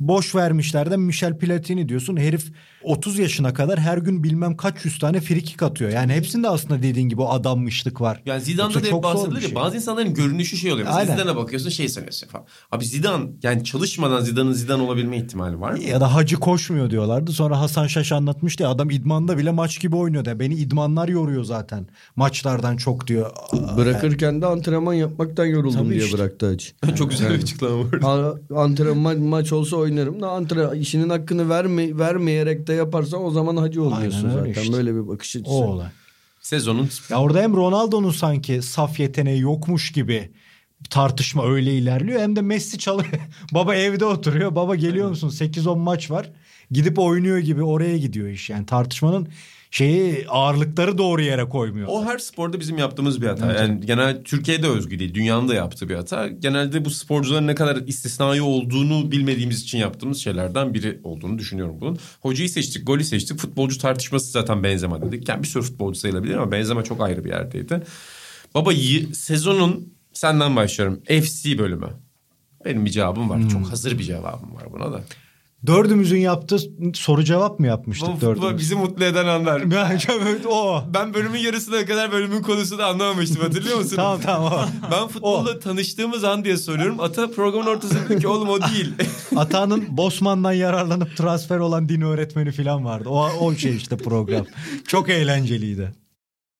[0.00, 2.16] boş vermişler de Michel Platini diyorsun.
[2.16, 5.90] Herif 30 yaşına kadar her gün bilmem kaç yüz tane frikik atıyor.
[5.90, 8.22] Yani hepsinde aslında dediğin gibi o adanmışlık var.
[8.26, 9.54] Yani Zidane'da da hep bahsedilir ya şey.
[9.54, 10.88] bazı insanların görünüşü şey oluyor.
[10.88, 11.16] Mesela.
[11.16, 12.46] Zidane'a bakıyorsun şey sanıyorsun falan.
[12.72, 15.82] Abi Zidane yani çalışmadan Zidane'ın Zidane olabilme ihtimali var mı?
[15.82, 17.32] Ya da hacı koşmuyor diyorlardı.
[17.32, 20.40] Sonra Hasan Şaş anlatmıştı ya adam idmanda bile maç gibi oynuyor da.
[20.40, 21.86] Beni idmanlar yoruyor zaten.
[22.16, 23.30] Maçlardan çok diyor.
[23.76, 26.18] Bırakırken de antrenman yapmaktan yoruldum Tabii diye işte.
[26.18, 26.68] bıraktı Hacı.
[26.96, 28.34] Çok güzel bir açıklama var.
[28.56, 33.82] Antrenman maç olsa oynarım da antre işinin hakkını verme, vermeyerek de yaparsan o zaman hacı
[33.82, 34.50] oluyorsun zaten.
[34.50, 34.72] işte.
[34.72, 35.54] Böyle bir bakış açısı.
[35.54, 35.88] O olay.
[36.40, 40.30] Sezonun Ya orada hem Ronaldo'nun sanki saf yeteneği yokmuş gibi
[40.90, 42.20] tartışma öyle ilerliyor.
[42.20, 43.12] Hem de Messi çalıyor.
[43.52, 44.54] baba evde oturuyor.
[44.54, 45.28] Baba geliyor musun?
[45.28, 46.30] 8-10 maç var.
[46.70, 48.50] gidip oynuyor gibi oraya gidiyor iş.
[48.50, 49.28] Yani tartışmanın
[49.76, 51.88] şeyi ağırlıkları doğru yere koymuyor.
[51.90, 53.52] O her sporda bizim yaptığımız bir hata.
[53.52, 56.28] Yani genel Türkiye'de özgü değil, dünyanın da yaptığı bir hata.
[56.28, 61.98] Genelde bu sporcuların ne kadar istisnai olduğunu bilmediğimiz için yaptığımız şeylerden biri olduğunu düşünüyorum bunun.
[62.20, 63.38] Hocayı seçtik, golü seçtik.
[63.38, 65.28] Futbolcu tartışması zaten Benzema dedik.
[65.28, 67.82] Yani bir sürü futbolcu sayılabilir ama Benzema çok ayrı bir yerdeydi.
[68.54, 68.72] Baba
[69.12, 71.00] sezonun senden başlıyorum.
[71.06, 71.88] FC bölümü.
[72.64, 73.48] Benim bir cevabım var.
[73.48, 75.00] Çok hazır bir cevabım var buna da.
[75.66, 76.58] Dördümüzün yaptığı
[76.94, 78.58] soru cevap mı Bu yapmıştık futbol dördümüz?
[78.58, 79.62] bizi mutlu eden anlar.
[80.48, 80.82] O.
[80.94, 83.96] Ben bölümün yarısına kadar bölümün konusunu anlamamıştım hatırlıyor musun?
[83.96, 84.90] tamam tamam o.
[84.92, 87.00] Ben futbolla tanıştığımız an diye soruyorum.
[87.00, 88.92] Ata programın ortasında dedi ki oğlum o değil.
[89.36, 93.08] Ata'nın Bosman'dan yararlanıp transfer olan din öğretmeni falan vardı.
[93.08, 94.46] O, o şey işte program.
[94.86, 96.05] Çok eğlenceliydi.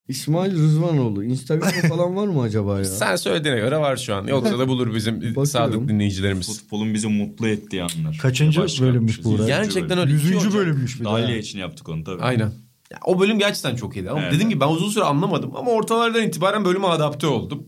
[0.08, 1.24] İsmail Rızvanoğlu.
[1.24, 2.84] Instagram'da falan var mı acaba ya?
[2.84, 4.26] Sen söylediğine göre var şu an.
[4.26, 6.46] Yoksa da bulur bizim sadık dinleyicilerimiz.
[6.60, 8.18] Futbolun bizi mutlu ettiği anlar.
[8.22, 9.38] Kaçıncı Başka bölümmüş yapmışız.
[9.38, 9.46] Buğra?
[9.46, 10.12] Gerçekten öyle.
[10.12, 11.14] Yüzüncü bölümmüş bir daha.
[11.22, 12.22] Dalya için yaptık onu tabii.
[12.22, 12.52] Aynen.
[12.92, 14.10] Ya, o bölüm gerçekten çok iyiydi.
[14.10, 14.32] Ama Evet.
[14.32, 15.56] dediğim gibi ben uzun süre anlamadım.
[15.56, 17.66] Ama ortalardan itibaren bölüme adapte oldum.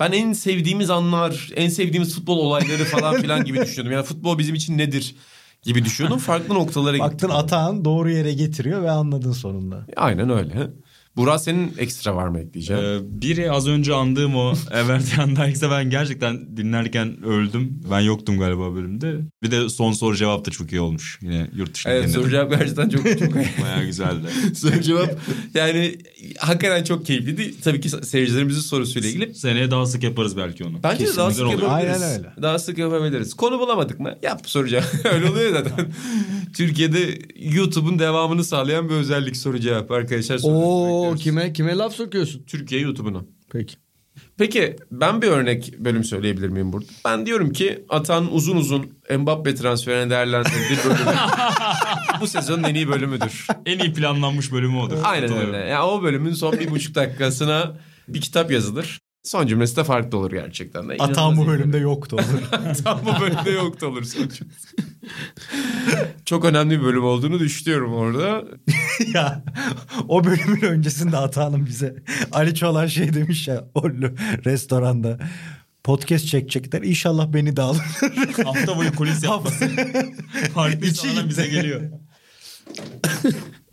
[0.00, 3.92] Ben en sevdiğimiz anlar, en sevdiğimiz futbol olayları falan filan gibi düşünüyordum.
[3.92, 5.16] Yani futbol bizim için nedir
[5.62, 6.18] gibi düşünüyordum.
[6.18, 7.30] Farklı noktalara Baktın gittim.
[7.30, 9.86] Atağın doğru yere getiriyor ve anladın sonunda.
[9.96, 10.70] Aynen öyle.
[11.16, 12.82] Burak senin ekstra var mı ekleyeceğin?
[12.82, 17.80] Ee, biri az önce andığım o Everton Dykes'e ben gerçekten dinlerken öldüm.
[17.90, 19.16] Ben yoktum galiba bölümde.
[19.42, 21.18] Bir de son soru cevap da çok iyi olmuş.
[21.22, 22.20] Yine yurt dışında evet dinledim.
[22.20, 24.26] soru cevap gerçekten çok çok Bayağı güzeldi.
[24.54, 25.18] soru cevap
[25.54, 25.98] yani
[26.38, 27.60] hakikaten çok keyifliydi.
[27.60, 29.34] Tabii ki seyircilerimizin sorusuyla ilgili.
[29.34, 30.82] Seneye daha sık yaparız belki onu.
[30.82, 31.52] Bence de daha sık olur.
[31.62, 32.02] yapabiliriz.
[32.02, 32.32] Aynen öyle.
[32.42, 33.34] Daha sık yapabiliriz.
[33.34, 34.14] Konu bulamadık mı?
[34.22, 34.84] Yap soru cevap.
[35.04, 35.92] öyle oluyor zaten.
[36.56, 40.38] Türkiye'de YouTube'un devamını sağlayan bir özellik soru cevap arkadaşlar.
[40.38, 41.22] soruları Oo bekliyoruz.
[41.40, 42.42] kime kime laf sokuyorsun?
[42.46, 43.26] Türkiye YouTube'unu.
[43.52, 43.76] Peki.
[44.38, 46.86] Peki ben bir örnek bölüm söyleyebilir miyim burada?
[47.04, 48.86] Ben diyorum ki Atan uzun uzun
[49.18, 50.96] Mbappe transferine değerlendirdiği bölüm
[52.20, 53.46] bu sezonun en iyi bölümüdür.
[53.66, 54.96] En iyi planlanmış bölümü odur.
[55.04, 55.54] Aynen Katılıyorum.
[55.54, 55.66] öyle.
[55.66, 57.76] Yani o bölümün son bir buçuk dakikasına
[58.08, 58.98] bir kitap yazılır.
[59.24, 60.88] Son cümlesi de farklı olur gerçekten.
[60.88, 60.94] de.
[60.96, 62.62] İnanılmaz bu bölümde yoktu olur.
[62.84, 64.28] Tam bu bölümde yoktu olur son.
[66.24, 68.44] Çok önemli bir bölüm olduğunu düşünüyorum orada.
[69.14, 69.44] ya
[70.08, 71.96] o bölümün öncesinde Atağan'ın bize
[72.32, 73.90] Ali Çolan şey demiş ya o
[74.44, 75.18] restoranda.
[75.84, 76.82] Podcast çekecekler.
[76.82, 77.82] İnşallah beni de alır.
[78.44, 79.68] Hafta boyu kulis yapması.
[80.54, 81.80] Farklı insanlar bize geliyor.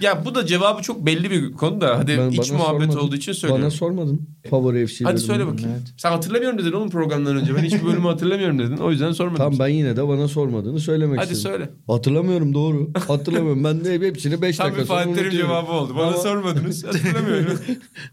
[0.00, 1.98] Ya bu da cevabı çok belli bir konu da.
[1.98, 2.98] Hadi Ben- iç muhabbet sormadın.
[3.06, 3.62] olduğu için söylüyorum.
[3.62, 4.28] Bana sormadın.
[4.50, 5.70] Favori FC Hadi söyle bakayım.
[5.96, 7.54] Sen hatırlamıyorum dedin oğlum programdan önce.
[7.56, 8.76] Ben hiçbir bölümü hatırlamıyorum dedin.
[8.76, 9.36] O yüzden sormadım.
[9.38, 11.50] Tamam ben yine de bana sormadığını söylemek Hadi istedim.
[11.52, 11.70] söyle.
[11.86, 12.90] Hatırlamıyorum doğru.
[13.08, 13.64] Hatırlamıyorum.
[13.64, 15.38] Ben de hepsini 5 Tam dakika bir sonra Terim unutuyorum.
[15.38, 15.94] cevabı oldu.
[15.96, 16.84] Bana Ama- sormadınız.
[16.86, 17.58] Hatırlamıyorum.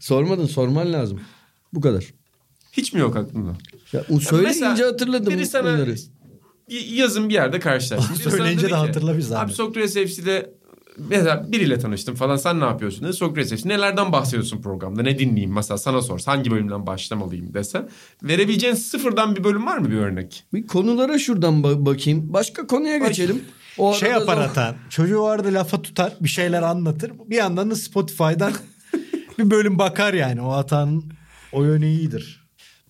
[0.00, 1.20] Sormadın sorman lazım.
[1.72, 2.04] Bu kadar.
[2.72, 3.50] Hiç mi yok aklında?
[3.92, 5.94] Ya, o söyleyince Mesela hatırladım biri sana bunları.
[6.94, 7.60] yazın bir yerde
[8.20, 9.44] sana Söyleyince de ki, hatırla bir zahmet.
[9.50, 10.54] Abi Sokrates FC'de
[10.98, 13.12] mesela biriyle tanıştım falan sen ne yapıyorsun dedi.
[13.12, 17.88] Sokrates nelerden bahsediyorsun programda ne dinleyeyim mesela sana sor hangi bölümden başlamalıyım dese.
[18.22, 20.44] Verebileceğin sıfırdan bir bölüm var mı bir örnek?
[20.54, 22.32] Bir konulara şuradan ba- bakayım.
[22.32, 23.42] Başka konuya geçelim.
[23.78, 24.74] O şey yapar zaman- Atan.
[24.90, 26.12] Çocuğu vardı lafa tutar.
[26.20, 27.12] Bir şeyler anlatır.
[27.26, 28.52] Bir yandan da Spotify'dan
[29.38, 30.40] bir bölüm bakar yani.
[30.40, 31.04] O Atan'ın
[31.52, 32.43] o yönü iyidir.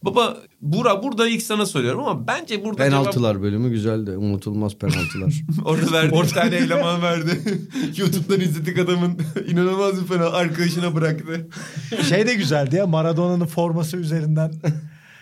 [0.04, 4.10] Baba Buğra burada ilk sana soruyorum ama bence burada Penaltılar bölümü güzeldi.
[4.10, 5.30] Unutulmaz penaltılar.
[5.30, 7.40] cevap orada verdiği bir tane eleman verdi.
[7.96, 11.48] YouTube'dan izledik adamın inanılmaz bir fena arkadaşına bıraktı.
[12.08, 14.52] Şey de güzeldi ya Maradona'nın forması üzerinden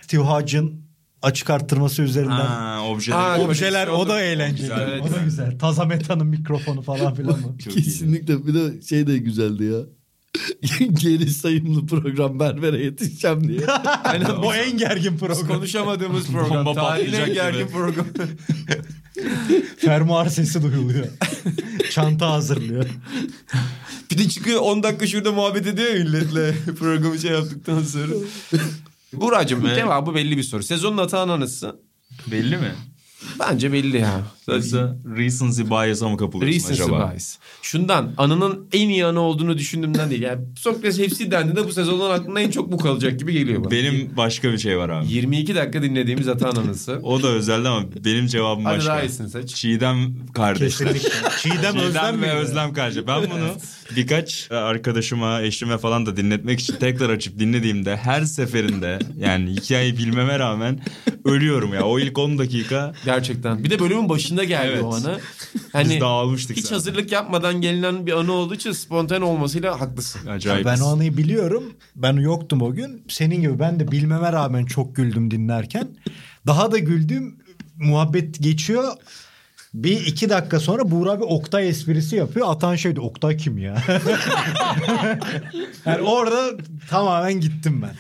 [0.03, 0.83] Steve Hodge'ın
[1.23, 2.35] açık arttırması üzerinden.
[2.47, 3.17] Ha, objeler.
[3.17, 4.61] Ha, Objeler o da eğlenceli.
[4.61, 5.03] Güzel, evet.
[5.03, 5.59] O da güzel.
[5.59, 7.57] Tazameta'nın mikrofonu falan filan.
[7.59, 9.79] Kesinlikle bir de şey de güzeldi ya.
[10.93, 13.67] Geri sayımlı program berbere yetişeceğim diye.
[14.05, 15.49] Aynen o en gergin Biz program.
[15.49, 16.67] konuşamadığımız program.
[16.67, 17.71] Bomba Tarihin en gergin gibi.
[17.73, 18.07] program.
[19.79, 21.07] Fermuar sesi duyuluyor.
[21.91, 22.87] Çanta hazırlıyor.
[24.11, 28.13] Bir de çıkıyor 10 dakika şurada muhabbet ediyor milletle programı şey yaptıktan sonra.
[29.13, 30.63] Buracığım cevabı belli bir soru.
[30.63, 31.77] Sezonun hata anısı
[32.31, 32.73] Belli mi?
[33.41, 34.21] Bence belli ya.
[34.49, 37.13] Yoksa recency bias'a mı kapılıyorsun Recency acaba?
[37.13, 37.37] bias.
[37.63, 40.23] Şundan anının en iyi anı olduğunu düşündüğümden değil.
[40.23, 43.71] Yani Sokrates hepsi dendiğinde bu sezonun aklında en çok bu kalacak gibi geliyor bana.
[43.71, 45.13] Benim başka bir şey var abi.
[45.13, 47.01] 22 dakika dinlediğimiz hata anısı.
[47.03, 48.91] O da özeldi ama benim cevabım Hadi başka.
[48.93, 49.55] daha iyisini seç.
[49.55, 50.93] Çiğdem kardeşler.
[50.93, 51.19] Kesinlikle.
[51.43, 52.33] Çiğdem, Çiğdem Özlem ve mi?
[52.33, 53.07] Özlem kardeşi.
[53.07, 53.49] Ben bunu
[53.97, 60.39] birkaç arkadaşıma, eşime falan da dinletmek için tekrar açıp dinlediğimde her seferinde yani hikayeyi bilmeme
[60.39, 60.81] rağmen
[61.25, 61.83] ölüyorum ya.
[61.85, 63.65] O ilk 10 dakika Gerçekten.
[63.65, 64.83] Bir de bölümün başında geldi Evet.
[64.83, 65.19] o anı.
[65.55, 66.77] biz Hani dağılmıştık hiç zaten.
[66.77, 70.27] hazırlık yapmadan gelinen bir anı olduğu için spontane olmasıyla haklısın.
[70.27, 70.67] Acayip.
[70.67, 71.65] Ben o anıyı biliyorum.
[71.97, 73.05] Ben yoktum o gün.
[73.09, 75.89] Senin gibi ben de bilmeme rağmen çok güldüm dinlerken.
[76.47, 77.39] Daha da güldüm.
[77.77, 78.85] Muhabbet geçiyor.
[79.75, 82.47] Bir iki dakika sonra Buğra bir Oktay esprisi yapıyor.
[82.51, 83.83] Atan şeydi Oktay kim ya?
[85.87, 86.51] yani orada
[86.91, 87.97] tamamen gittim ben.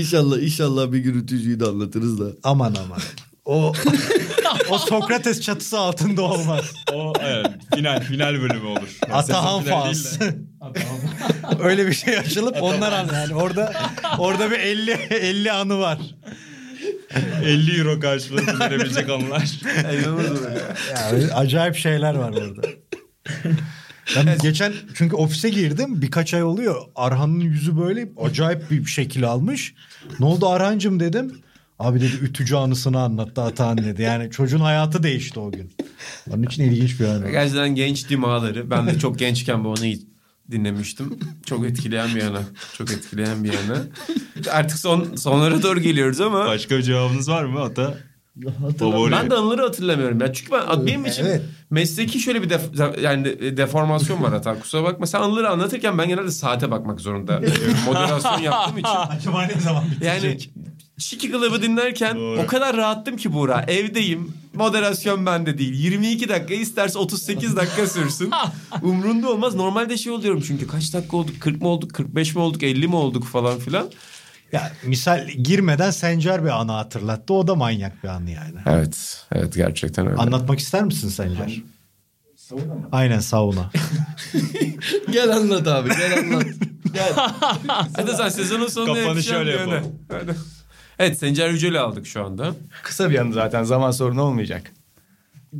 [0.00, 2.26] İnşallah inşallah bir gün ütücüyü de anlatırız da.
[2.42, 3.00] Aman aman.
[3.44, 3.72] O
[4.70, 6.72] o Sokrates çatısı altında olmaz.
[6.94, 8.98] O evet, final final bölümü olur.
[9.08, 10.34] Yani Atahan de.
[11.62, 13.72] Öyle bir şey açılıp onlar an yani orada
[14.18, 15.98] orada bir 50 50 anı var.
[17.44, 19.60] 50 euro karşılığında verebilecek anılar.
[20.94, 22.62] Yani acayip şeyler var orada.
[24.16, 26.82] Ben geçen çünkü ofise girdim birkaç ay oluyor.
[26.96, 29.74] Arhan'ın yüzü böyle acayip bir şekil almış.
[30.20, 31.40] Ne oldu Arhan'cığım dedim.
[31.78, 34.02] Abi dedi ütücü anısını anlattı Atahan dedi.
[34.02, 35.72] Yani çocuğun hayatı değişti o gün.
[36.30, 37.30] Onun için ilginç bir an.
[37.30, 38.70] Gerçekten genç dimaları.
[38.70, 39.98] Ben de çok gençken bu anıyı
[40.50, 41.18] dinlemiştim.
[41.46, 42.40] Çok etkileyen bir yana.
[42.78, 43.78] Çok etkileyen bir yana.
[44.50, 47.94] Artık son sonlara doğru geliyoruz ama Başka bir cevabınız var mı Ata?
[48.78, 49.12] Favori.
[49.12, 50.32] ben de anıları hatırlamıyorum ya.
[50.32, 51.42] Çünkü ben benim için Evet.
[51.70, 54.58] mesleki şöyle bir def- yani de- deformasyon var hata.
[54.60, 55.06] Kusura bakma.
[55.06, 57.40] Sen anıları anlatırken ben genelde saate bakmak zorunda.
[57.86, 58.90] Moderasyon yaptığım için.
[59.08, 60.38] Acaba ne zaman Yani
[61.00, 62.40] Şiki Club'ı dinlerken Doğru.
[62.40, 63.64] o kadar rahattım ki Buğra.
[63.68, 64.32] Evdeyim.
[64.54, 65.74] Moderasyon bende değil.
[65.74, 68.30] 22 dakika isterse 38 dakika sürsün.
[68.82, 69.54] Umrunda olmaz.
[69.54, 71.40] Normalde şey oluyorum çünkü kaç dakika olduk?
[71.40, 71.94] 40 mı olduk?
[71.94, 72.62] 45 mi olduk?
[72.62, 73.90] 50 mi olduk falan filan.
[74.52, 77.34] Ya misal girmeden Sencer bir anı hatırlattı.
[77.34, 78.58] O da manyak bir anı yani.
[78.66, 79.24] Evet.
[79.32, 80.16] Evet gerçekten öyle.
[80.16, 81.62] Anlatmak ister misin Sencer?
[82.92, 83.70] Aynen sauna.
[85.12, 86.44] Gel anlat abi gel anlat.
[87.96, 89.74] Hadi sen sezonun sonunda Kapanış yetişen şöyle bir yana.
[89.74, 89.98] yapalım.
[90.12, 90.36] Hadi.
[91.00, 92.54] Evet Sencer Yücel'i aldık şu anda.
[92.82, 94.72] Kısa bir anı zaten zaman sorunu olmayacak.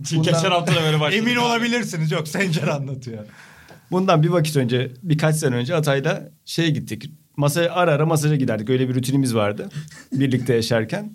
[0.02, 1.28] Geçen hafta da böyle başladık.
[1.28, 2.12] Emin olabilirsiniz.
[2.12, 3.24] Yok Sencer anlatıyor.
[3.90, 7.10] Bundan bir vakit önce birkaç sene önce Atay'la şeye gittik.
[7.36, 8.70] Masaya ara ara masaja giderdik.
[8.70, 9.68] Öyle bir rutinimiz vardı.
[10.12, 11.12] Birlikte yaşarken.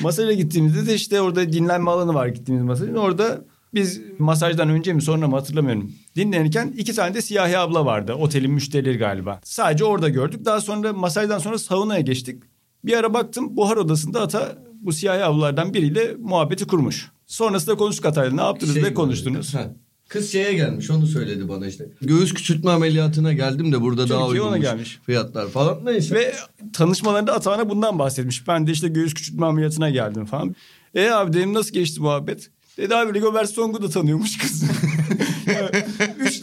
[0.00, 2.94] Masaja gittiğimizde de işte orada dinlenme alanı var gittiğimiz masajın.
[2.94, 3.44] Orada
[3.74, 5.92] biz masajdan önce mi sonra mı hatırlamıyorum.
[6.16, 8.14] Dinlenirken iki tane de siyahi abla vardı.
[8.14, 9.40] Otelin müşterileri galiba.
[9.44, 10.44] Sadece orada gördük.
[10.44, 12.42] Daha sonra masajdan sonra saunaya geçtik.
[12.84, 17.10] Bir ara baktım buhar odasında Ata bu siyahi ablalardan biriyle muhabbeti kurmuş.
[17.26, 18.34] Sonrasında konuştuk Atay'la.
[18.34, 19.54] Ne yaptınız Şey ne konuştunuz?
[19.54, 19.74] Ha.
[20.08, 21.88] Kız şeye gelmiş onu söyledi bana işte.
[22.02, 24.98] Göğüs küçültme ameliyatına geldim de burada daha Türkiye ona uygunmuş gelmiş.
[25.06, 25.84] fiyatlar falan.
[25.84, 26.14] Neyse.
[26.14, 26.34] Ve
[26.72, 28.48] tanışmalarında Atahan'a bundan bahsetmiş.
[28.48, 30.54] Ben de işte göğüs küçültme ameliyatına geldim falan.
[30.94, 32.50] E abi dedim nasıl geçti muhabbet?
[32.76, 34.64] Dedi abi Rigobert Song'u da tanıyormuş kız.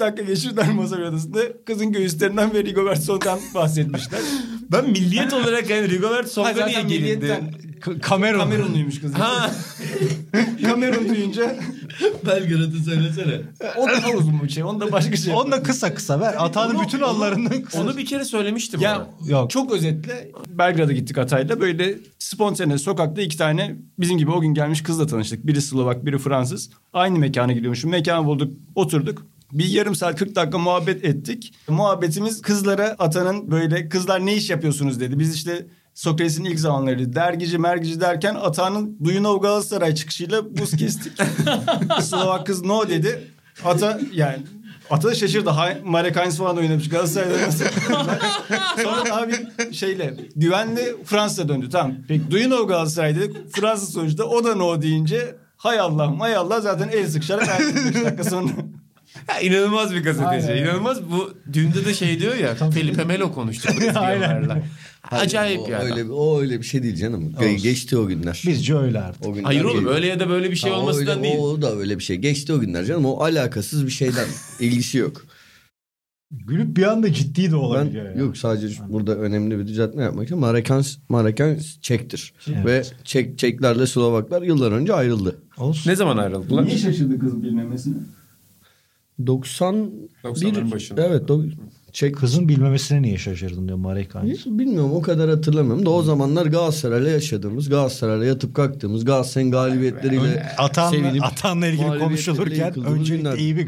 [0.02, 1.40] Dakika geçirdiler masa odasında.
[1.66, 4.20] Kızın göğüslerinden ve Rigobert Song'dan bahsetmişler.
[4.72, 7.40] Ben milliyet olarak yani Rigobert Song'a niye gelindi?
[8.02, 8.40] Kamerun.
[8.40, 9.14] Kamerunluymuş kız.
[9.14, 9.52] Ha.
[10.66, 11.56] Kamerun duyunca
[12.26, 13.42] Belgrad'ı söylesene.
[13.78, 14.64] o daha uzun bir şey.
[14.64, 15.34] Onu da başka şey.
[15.34, 16.36] Onu da kısa kısa ver.
[16.38, 17.82] Atanın bütün anlarını kısa.
[17.82, 19.30] Onu bir kere söylemiştim Ya ona.
[19.30, 19.50] Yok.
[19.50, 21.62] çok özetle Belgrad'a gittik Atay'la.
[21.62, 25.48] Böyle spontane sokakta iki tane bizim gibi o gün gelmiş kızla tanıştık.
[25.48, 26.70] Biri Slovak, biri Fransız.
[26.94, 27.92] Aynı mekana gidiyormuşum.
[27.92, 29.26] Mekan bulduk, oturduk.
[29.54, 31.54] Bir yarım saat 40 dakika muhabbet ettik.
[31.68, 35.20] Muhabbetimiz kızlara Atan'ın böyle kızlar ne iş yapıyorsunuz dedi.
[35.20, 41.14] Biz işte Sokrates'in ilk zamanları dergici mergici derken Atan'ın Duyunov Galatasaray çıkışıyla buz kestik.
[42.02, 43.28] Slovak kız no dedi.
[43.66, 44.38] Ata yani
[44.90, 45.50] Ata da şaşırdı.
[45.50, 47.52] Hay- Marek Heinz falan oynamış Galatasaray'da?
[48.84, 49.34] Sonra abi
[49.72, 51.70] şeyle güvenli Fransa döndü.
[51.70, 51.96] Tamam.
[52.08, 53.56] Peki Duyunov Galatasaray dedik.
[53.56, 58.06] Fransa sonuçta o da no deyince hay Allah hay Allah zaten el sıkışarak ayrıldı 5
[58.06, 58.52] dakika sonra.
[59.28, 60.48] Ha, inanılmaz bir gazeteci.
[60.52, 60.64] Aynen.
[60.64, 61.12] İnanılmaz.
[61.12, 62.56] Bu düğünde de şey diyor ya.
[62.56, 63.70] Felipe Melo konuştu.
[63.96, 64.64] Aynen.
[65.12, 65.80] Acayip o, ya.
[65.80, 67.32] öyle, o öyle bir şey değil canım.
[67.32, 68.44] Ge- Geçti o günler.
[68.48, 69.26] Bizce öyle artık.
[69.28, 71.38] O Hayır oğlum öyle ya da böyle bir şey Ha, olmasından öyle- değil.
[71.40, 72.18] O da öyle bir şey.
[72.18, 73.06] Geçti o günler canım.
[73.06, 74.26] O alakasız bir şeyden.
[74.60, 75.26] ilgisi yok.
[76.32, 78.06] Gülüp bir anda ciddi de Ben olabiliyor.
[78.06, 78.12] ya.
[78.12, 82.34] yok sadece şu- burada önemli bir düzeltme yapmak için Marekan Marekan Çek'tir.
[82.48, 82.66] Evet.
[82.66, 85.36] Ve Çek Çeklerle Slovaklar yıllar önce ayrıldı.
[85.58, 85.92] Olsun.
[85.92, 86.66] Ne zaman ayrıldılar?
[86.66, 87.96] Niye şaşırdı kız bilmemesine?
[89.28, 89.92] 90
[90.24, 91.08] 90'ların başında.
[91.08, 91.52] Evet, do-
[91.94, 94.46] Çek Kızın bilmemesine niye şaşırdın diyor Marek Heinz.
[94.46, 100.90] Bilmiyorum o kadar hatırlamıyorum da o zamanlar Galatasaray'la yaşadığımız, Galatasaray'la yatıp kalktığımız, Galatasaray'ın galibiyetleriyle Atan'la,
[100.90, 103.38] sevinip Atan'la ilgili konuşulurken öncelikle günler.
[103.38, 103.68] iyi bir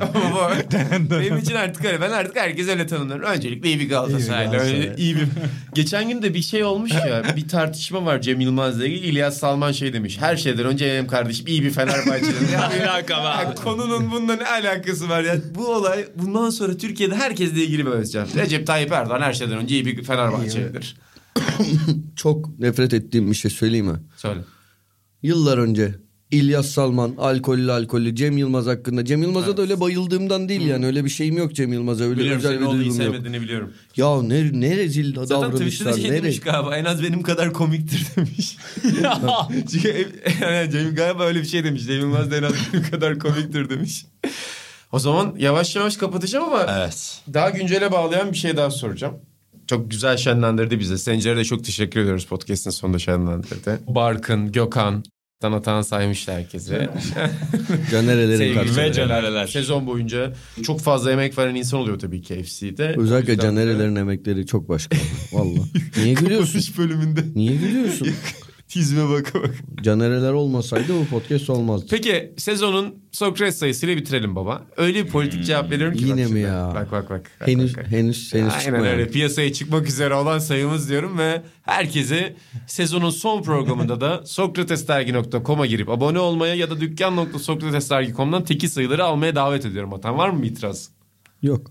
[0.70, 1.10] dönem.
[1.10, 2.00] Benim için artık öyle.
[2.00, 3.22] Ben artık herkes öyle tanımlarım.
[3.22, 4.50] Öncelikle iyi bir Galatasaraylı.
[4.50, 4.82] İyi bir Galatasaray.
[4.82, 5.22] Öyle iyi bir...
[5.74, 7.22] Geçen gün de bir şey olmuş ya.
[7.36, 9.06] Bir tartışma var Cem Yılmaz'la ilgili.
[9.06, 10.18] İlyas Salman şey demiş.
[10.20, 12.52] Her şeyden önce benim kardeşim iyi bir Fenerbahçeli.
[12.52, 15.36] ya, ya konunun bununla ne alakası var ya?
[15.54, 18.28] Bu olay bundan sonra Türkiye'de herkesle ilgili bir ölçeceğim.
[18.36, 20.96] Recep Tayyip Erdoğan her şeyden önce iyi bir Fenerbahçelidir.
[22.16, 23.98] çok nefret ettiğim bir şey söyleyeyim mi?
[24.16, 24.40] Söyle.
[25.22, 25.94] Yıllar önce
[26.30, 29.04] İlyas Salman alkollü alkollü Cem Yılmaz hakkında.
[29.04, 32.38] Cem Yılmaz'a da öyle bayıldığımdan değil yani öyle bir şeyim yok Cem Yılmaz'a öyle Biliyorum
[32.38, 33.42] özel bir duygum yok.
[33.42, 33.72] biliyorum.
[33.96, 35.92] Ya ne, ne rezil Zaten davranışlar.
[35.92, 38.56] Twitter'da şey demiş galiba en az benim kadar komiktir demiş.
[39.72, 40.08] Çünkü
[40.40, 41.86] yani Cem galiba öyle bir şey demiş.
[41.86, 44.06] Cem Yılmaz da en az benim kadar komiktir demiş.
[44.92, 47.20] O zaman yavaş yavaş kapatacağım ama Evet.
[47.34, 49.14] daha güncele bağlayan bir şey daha soracağım.
[49.66, 50.98] Çok güzel şenlendirdi bizi.
[50.98, 53.78] Sencer'e de çok teşekkür ediyoruz podcast'in sonunda şenlendirdi.
[53.88, 55.04] Barkın, Gökhan,
[55.40, 56.90] Tanatan saymıştı herkese.
[57.90, 58.82] Canerelerin karşısında.
[58.82, 59.46] ve Canereler.
[59.46, 60.32] Sezon boyunca
[60.62, 62.94] çok fazla emek veren insan oluyor tabii ki FC'de.
[62.98, 64.96] Özellikle yüzden de- Canerelerin emekleri çok başka.
[65.32, 65.58] Valla.
[65.96, 66.52] Niye gülüyorsun?
[66.52, 67.20] Konuş bölümünde.
[67.34, 68.08] Niye gülüyorsun?
[68.70, 69.54] Tizme baka bak.
[69.82, 71.86] Canereler olmasaydı bu podcast olmazdı.
[71.90, 74.66] Peki sezonun Sokrates sayısıyla bitirelim baba.
[74.76, 76.04] Öyle bir politik cevap veriyorum ki.
[76.04, 76.38] Yine bak mi şimdi.
[76.40, 76.72] ya?
[76.74, 77.30] Bak bak bak.
[77.40, 77.90] bak, Henüz bak, bak.
[77.92, 78.86] henüz henüz Aynen çıkmayan.
[78.86, 79.08] öyle.
[79.10, 86.18] Piyasaya çıkmak üzere olan sayımız diyorum ve herkese sezonun son programında da sokratesdergi.com'a girip abone
[86.18, 89.94] olmaya ya da dükkan.sokratesdergi.com'dan teki sayıları almaya davet ediyorum.
[89.94, 90.90] Atan var mı bir itiraz?
[91.42, 91.70] Yok.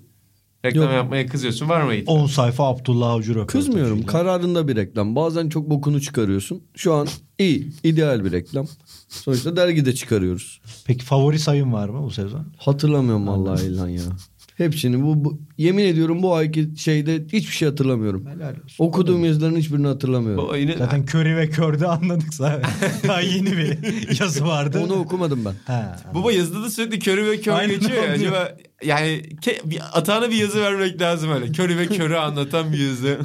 [0.65, 0.93] Reklam Yok.
[0.93, 2.15] yapmaya kızıyorsun var mı itiraz?
[2.15, 3.65] 10 sayfa Abdullah Avcı röportajıyla.
[3.65, 4.05] Kızmıyorum.
[4.05, 5.15] Kararında bir reklam.
[5.15, 6.63] Bazen çok bokunu çıkarıyorsun.
[6.75, 7.07] Şu an
[7.39, 7.71] iyi.
[7.83, 8.67] ideal bir reklam.
[9.09, 10.61] Sonuçta dergide çıkarıyoruz.
[10.85, 12.45] Peki favori sayın var mı bu sezon?
[12.57, 14.03] Hatırlamıyorum vallahi İlhan ya.
[14.59, 18.25] Hepsini bu, bu yemin ediyorum bu ayki şeyde hiçbir şey hatırlamıyorum.
[18.25, 18.85] Helal olsun.
[18.85, 20.45] Okuduğum yazıların hiçbirini hatırlamıyorum.
[20.47, 22.69] Baba yine Zaten Curry ve Kör'de anladık zaten.
[23.07, 23.77] Daha yeni bir
[24.19, 24.81] yazı vardı.
[24.85, 25.53] Onu okumadım ben.
[25.65, 25.95] Ha.
[26.15, 28.19] Baba yazıda da sürekli körü ve kör Aynen geçiyor ya.
[28.19, 28.31] diyor.
[28.33, 31.51] Acaba yani ke- bir, atağına bir yazı vermek lazım öyle.
[31.51, 33.19] Körü ve körü anlatan bir yazı.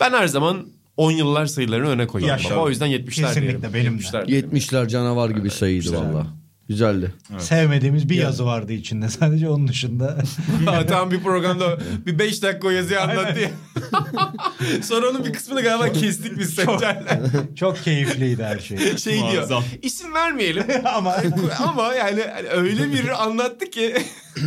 [0.00, 2.42] ben her zaman 10 yıllar sayılarını öne koyuyorum.
[2.42, 2.54] Yaşa.
[2.54, 2.62] Baba.
[2.64, 3.74] O yüzden 70'ler Kesinlikle diyelim.
[3.74, 4.02] benim de.
[4.02, 4.50] 70'ler diyelim.
[4.50, 6.26] 70'ler canavar gibi sayıydı valla.
[6.72, 7.14] Güzeldi.
[7.38, 10.18] Sevmediğimiz bir yazı vardı içinde sadece onun dışında.
[10.66, 13.50] Atan bir programda bir 5 dakika o yazıyı anlattı ya.
[14.82, 17.06] Sonra onun bir kısmını galiba kestik biz Sencer'le.
[17.56, 18.96] Çok keyifliydi her şey.
[18.96, 19.32] Şey diyor.
[19.32, 19.64] Muazzam.
[19.82, 20.64] İsim vermeyelim.
[20.94, 21.16] Ama
[21.58, 23.96] Ama yani öyle bir anlattı ki.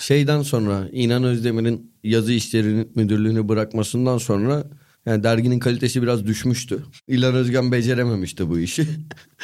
[0.00, 4.64] Şeyden sonra İnan Özdemir'in yazı işleri müdürlüğünü bırakmasından sonra
[5.06, 6.82] yani derginin kalitesi biraz düşmüştü.
[7.08, 8.86] İlhan Özgen becerememişti bu işi.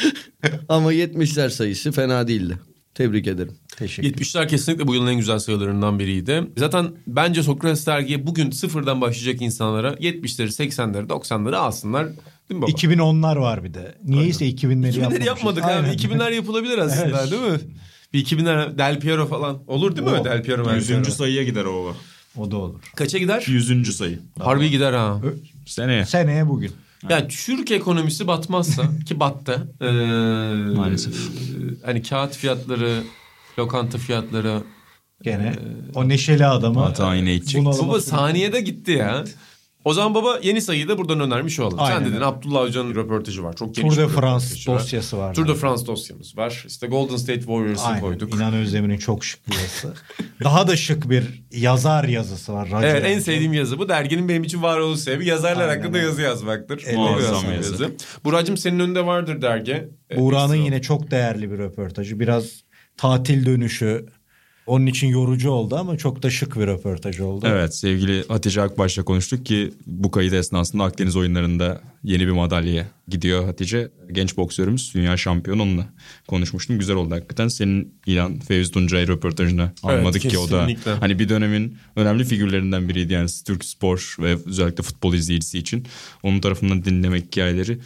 [0.68, 2.58] Ama 70'ler sayısı fena değildi.
[2.94, 3.54] Tebrik ederim.
[3.76, 6.42] teşekkür 70'ler kesinlikle bu yılın en güzel sayılarından biriydi.
[6.56, 12.06] Zaten bence Sokrates dergiye bugün sıfırdan başlayacak insanlara 70'leri, 80'leri, 90'ları alsınlar.
[12.06, 12.70] Değil mi baba?
[12.70, 13.94] 2010'lar var bir de.
[14.04, 15.26] Niyeyse 2000'leri 2000'leri yapmamışız.
[15.26, 15.84] yapmadık Aynen.
[15.88, 15.96] abi.
[15.96, 17.30] 2000'ler yapılabilir aslında Evet.
[17.30, 17.58] değil mi?
[18.12, 19.62] Bir 2000'ler Del Piero falan.
[19.66, 20.64] Olur değil mi O, Del Piero?
[20.64, 21.16] Del Yüzüncü Piero?
[21.16, 21.96] sayıya gider o.
[22.36, 22.80] O da olur.
[22.96, 23.44] Kaça gider?
[23.48, 24.18] Yüzüncü sayı.
[24.38, 25.20] Harbi gider ha.
[25.66, 26.04] Seneye.
[26.04, 26.72] Seneye bugün.
[27.08, 29.68] Yani Türk ekonomisi batmazsa ki battı.
[29.80, 29.86] Ee,
[30.76, 31.14] Maalesef.
[31.84, 33.02] Hani kağıt fiyatları,
[33.58, 34.62] lokanta fiyatları.
[35.22, 35.54] Gene
[35.94, 36.80] o neşeli adamı.
[36.80, 37.34] Hata yine
[37.64, 38.00] Baba sürükledi.
[38.02, 39.24] saniyede gitti ya.
[39.84, 41.78] O zaman baba yeni sayıyı da buradan önermiş olalım.
[41.78, 42.24] Sen Aynen dedin öyle.
[42.24, 43.56] Abdullah Hoca'nın röportajı var.
[43.56, 44.78] Çok geniş Tour de France röportajı var.
[44.78, 45.34] dosyası var.
[45.34, 46.64] Tour de France dosyamız var.
[46.68, 48.34] İşte Golden State Warriors'ı koyduk.
[48.34, 49.94] İnan Özdemir'in çok şık bir yazısı.
[50.44, 52.70] Daha da şık bir yazar yazısı var.
[52.70, 53.88] Raci Evet en sevdiğim yazı bu.
[53.88, 56.84] Derginin benim için varoluş sebebi yazarlar Aynen hakkında yazı yazmaktır.
[56.94, 57.72] Muazzam yazı.
[57.72, 57.92] yazı.
[58.24, 59.88] Buracığım senin önünde vardır dergi.
[60.10, 62.20] Ee, Buğra'nın yine çok değerli bir röportajı.
[62.20, 62.44] Biraz
[62.96, 64.06] tatil dönüşü.
[64.66, 67.46] Onun için yorucu oldu ama çok da şık bir röportaj oldu.
[67.48, 73.44] Evet sevgili Hatice Akbaş'la konuştuk ki bu kayıt esnasında Akdeniz oyunlarında yeni bir madalyaya gidiyor
[73.44, 73.90] Hatice.
[74.12, 75.86] Genç boksörümüz dünya şampiyonu onunla
[76.28, 76.78] konuşmuştum.
[76.78, 77.48] Güzel oldu hakikaten.
[77.48, 80.68] Senin İlan Fevzi Tuncay röportajını almadık ki o da
[81.00, 85.86] hani bir dönemin önemli figürlerinden biriydi yani Türk spor ve özellikle futbol izleyicisi için.
[86.22, 87.78] Onun tarafından dinlemek hikayeleri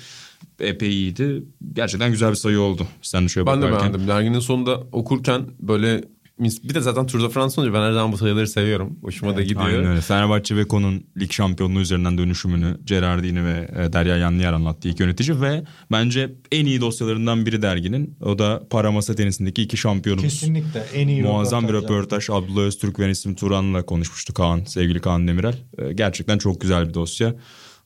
[0.61, 1.43] epey iyiydi.
[1.73, 2.87] Gerçekten güzel bir sayı oldu.
[3.03, 3.89] Sen de şöyle Ben de bakarken.
[3.93, 4.09] beğendim.
[4.09, 6.05] Derginin sonunda okurken böyle
[6.39, 8.99] bir de zaten Tour de France olunca ben her zaman bu sayıları seviyorum.
[9.03, 9.61] Hoşuma da gidiyor.
[9.67, 10.01] Aynen öyle.
[10.01, 15.41] Fenerbahçe ve Kon'un lig şampiyonluğu üzerinden dönüşümünü Gerardini ve e, Derya Yanlıyer anlattı ilk yönetici
[15.41, 15.63] ve
[15.93, 18.17] bence en iyi dosyalarından biri derginin.
[18.23, 20.41] O da para masa tenisindeki iki şampiyonumuz.
[20.41, 21.91] Kesinlikle en iyi Muazzam bir röportaj.
[22.29, 22.31] röportaj.
[22.31, 25.55] Abdullah Öztürk ve Nesim Turan'la konuşmuştu Kaan, sevgili Kaan Demirel.
[25.79, 27.35] E, Gerçekten çok güzel bir dosya.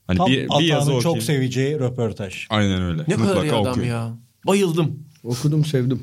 [0.07, 2.46] Hani Tam bir, bir yazı çok seveceği röportaj.
[2.51, 3.03] Aynen öyle.
[3.09, 3.86] Ne kadar iyi adam okuyun.
[3.88, 4.18] ya.
[4.46, 4.98] Bayıldım.
[5.24, 6.03] Okudum sevdim.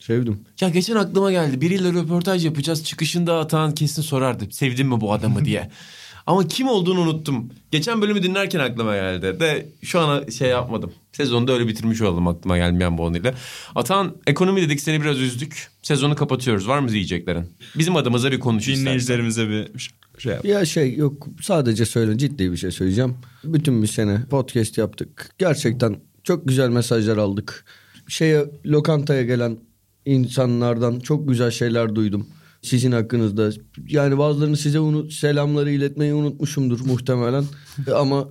[0.00, 0.40] Sevdim.
[0.60, 1.60] Ya geçen aklıma geldi.
[1.60, 2.84] Biriyle röportaj yapacağız.
[2.84, 4.44] Çıkışında Atahan kesin sorardı.
[4.50, 5.70] Sevdin mi bu adamı diye.
[6.26, 7.50] Ama kim olduğunu unuttum.
[7.70, 9.40] Geçen bölümü dinlerken aklıma geldi.
[9.40, 10.92] De şu an şey yapmadım.
[11.12, 13.34] Sezonda öyle bitirmiş oldum aklıma gelmeyen bu onuyla.
[13.74, 15.68] Atahan ekonomi dedik seni biraz üzdük.
[15.82, 16.68] Sezonu kapatıyoruz.
[16.68, 17.46] Var mı diyeceklerin?
[17.78, 18.68] Bizim adımıza bir konuş.
[18.68, 20.44] Dinleyicilerimize bir şey yap.
[20.44, 23.16] Ya şey yok sadece söyle ciddi bir şey söyleyeceğim.
[23.44, 25.30] Bütün bir sene podcast yaptık.
[25.38, 27.64] Gerçekten çok güzel mesajlar aldık.
[28.08, 29.56] Şeye lokantaya gelen
[30.04, 32.26] insanlardan çok güzel şeyler duydum.
[32.62, 33.50] Sizin hakkınızda.
[33.88, 37.44] Yani bazılarını size unu- selamları iletmeyi unutmuşumdur muhtemelen.
[37.94, 38.28] Ama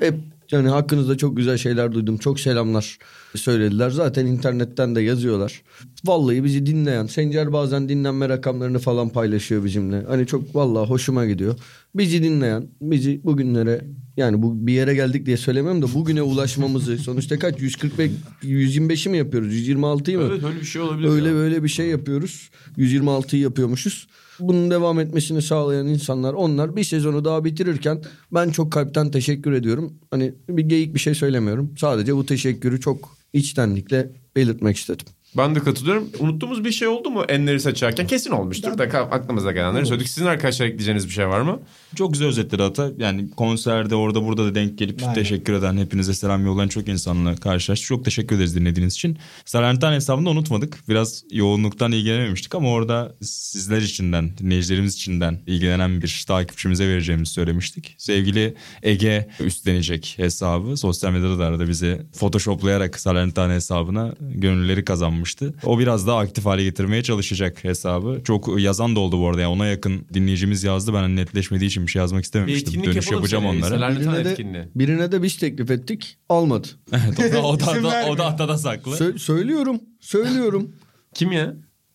[0.00, 0.14] hep
[0.52, 2.18] Yani hakkınızda çok güzel şeyler duydum.
[2.18, 2.98] Çok selamlar
[3.34, 3.90] söylediler.
[3.90, 5.62] Zaten internetten de yazıyorlar.
[6.04, 10.04] Vallahi bizi dinleyen, Sencer bazen dinlenme rakamlarını falan paylaşıyor bizimle.
[10.08, 11.54] Hani çok vallahi hoşuma gidiyor.
[11.94, 13.84] Bizi dinleyen, bizi bugünlere
[14.16, 18.10] yani bu bir yere geldik diye söylemem de bugüne ulaşmamızı sonuçta kaç 145
[18.42, 19.54] 125'i mi yapıyoruz?
[19.54, 20.28] 126'yı mı?
[20.30, 21.08] Evet öyle bir şey olabilir.
[21.08, 21.34] Öyle ya.
[21.34, 22.50] böyle bir şey yapıyoruz.
[22.78, 24.06] 126'yı yapıyormuşuz.
[24.42, 29.94] Bunun devam etmesini sağlayan insanlar onlar bir sezonu daha bitirirken ben çok kalpten teşekkür ediyorum.
[30.10, 31.74] Hani bir geyik bir şey söylemiyorum.
[31.78, 35.06] Sadece bu teşekkürü çok içtenlikle belirtmek istedim.
[35.36, 36.08] Ben de katılıyorum.
[36.18, 38.06] Unuttuğumuz bir şey oldu mu enleri seçerken?
[38.06, 40.08] Kesin olmuştur da aklımıza gelenleri söyledik.
[40.08, 41.60] Sizin arkadaşlar ekleyeceğiniz bir şey var mı?
[41.94, 42.90] Çok güzel özetledi Ata.
[42.98, 45.14] Yani konserde orada burada da denk gelip Aynen.
[45.14, 47.88] teşekkür eden, hepinize selam yollayan çok insanla karşılaştık.
[47.88, 49.18] Çok teşekkür ederiz dinlediğiniz için.
[49.44, 50.78] Salernitane hesabını unutmadık.
[50.88, 57.94] Biraz yoğunluktan ilgilenememiştik ama orada sizler içinden, dinleyicilerimiz içinden ilgilenen bir takipçimize vereceğimizi söylemiştik.
[57.98, 60.76] Sevgili Ege üstlenecek hesabı.
[60.76, 64.84] Sosyal medyada da arada bizi photoshoplayarak Salernitane hesabına gönülleri
[65.22, 65.54] kazanmıştı.
[65.66, 68.20] O biraz daha aktif hale getirmeye çalışacak hesabı.
[68.24, 69.40] Çok yazan da oldu bu arada.
[69.40, 70.94] Yani ona yakın dinleyicimiz yazdı.
[70.94, 72.68] Ben netleşmediği için bir şey yazmak Bir istememiştim.
[72.68, 73.58] etkinlik Dönüş yapacağım seneye.
[73.58, 73.90] onlara.
[74.00, 76.16] Birine de, birine de biz teklif ettik.
[76.28, 76.68] Almadı.
[76.92, 78.92] Evet, o da, o da, o da, o da hatta da saklı.
[78.96, 79.80] Sö- söylüyorum.
[80.00, 80.72] Söylüyorum.
[81.14, 81.54] Kim ya?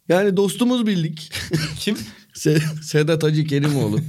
[0.10, 1.32] Yani dostumuz bildik.
[1.80, 1.98] Kim?
[2.34, 4.00] Se- Sedat Hacı Kerimoğlu.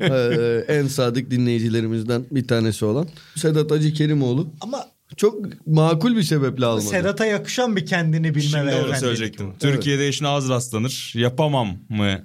[0.00, 3.08] Ee, en sadık dinleyicilerimizden bir tanesi olan.
[3.36, 4.48] Sedat Hacı Kerimoğlu.
[4.60, 4.84] Ama
[5.16, 6.84] Çok makul bir sebeple almadı.
[6.84, 9.46] Sedat'a yakışan bir kendini bilme Şimdi ve söyleyecektim.
[9.54, 9.58] bu.
[9.58, 11.12] Türkiye'de işine az rastlanır.
[11.16, 12.06] Yapamam mı?
[12.06, 12.24] Ya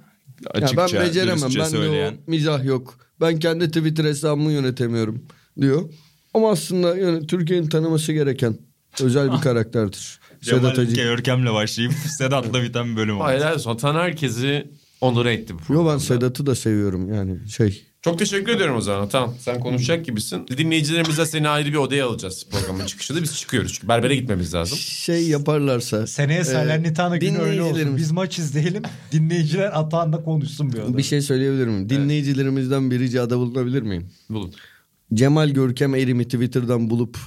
[0.50, 1.50] Açıkça, ben beceremem.
[1.58, 2.14] Ben söyleyen.
[2.14, 2.98] de o mizah yok.
[3.20, 5.24] Ben kendi Twitter hesabımı yönetemiyorum
[5.60, 5.90] diyor.
[6.34, 8.58] Ama aslında yani Türkiye'nin tanıması gereken
[9.02, 10.20] özel bir karakterdir.
[10.42, 10.94] Sedat Hacı.
[10.96, 13.24] Görkem'le başlayıp Sedat'la biten bir bölüm oldu.
[13.24, 13.58] Hayır hayır.
[13.58, 14.66] Son tan herkesi
[15.00, 15.98] onur etti bu Yo ben.
[15.98, 17.86] Sedat'ı da seviyorum yani şey.
[18.06, 19.08] Çok teşekkür ediyorum o zaman.
[19.08, 20.46] Tamam sen konuşacak gibisin.
[20.58, 23.22] Dinleyicilerimize seni ayrı bir odaya alacağız programın çıkışında.
[23.22, 24.78] Biz çıkıyoruz çünkü berbere gitmemiz lazım.
[24.78, 26.06] Şey yaparlarsa.
[26.06, 27.96] Seneye e, Salernitana günü öyle olsun.
[27.96, 28.82] Biz maç izleyelim.
[29.12, 30.98] Dinleyiciler atağında konuşsun bir odada.
[30.98, 31.88] Bir şey söyleyebilir miyim?
[31.88, 34.10] Dinleyicilerimizden bir ricada bulunabilir miyim?
[34.30, 34.54] Bulun.
[35.14, 37.18] Cemal Görkem Erim'i Twitter'dan bulup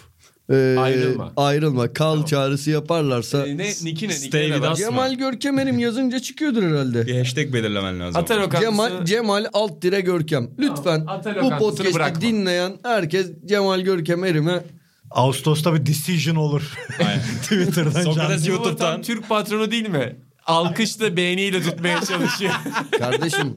[0.49, 1.33] e, Ayrılma.
[1.37, 3.67] ayrılma kal çağrısı yaparlarsa Ee, ne?
[3.83, 4.13] Niki ne?
[4.13, 4.71] Stay Niki ne with var?
[4.71, 4.79] us.
[4.79, 7.07] Cemal Görkem Erim yazınca çıkıyordur herhalde.
[7.07, 8.21] Bir hashtag belirlemen lazım.
[8.21, 8.61] Ata lokantası.
[8.63, 10.49] Cemal Cemal alt dire Görkem.
[10.59, 12.21] Lütfen Ata bu podcast'i bırakma.
[12.21, 14.63] dinleyen herkes Cemal Görkem Erim'e
[15.11, 16.61] Ağustos'ta bir decision olur.
[17.41, 20.15] Twitter'dan Sokrates YouTube'dan Türk patronu değil mi?
[20.45, 22.53] Alkışla beğeniyle tutmaya çalışıyor.
[22.99, 23.55] kardeşim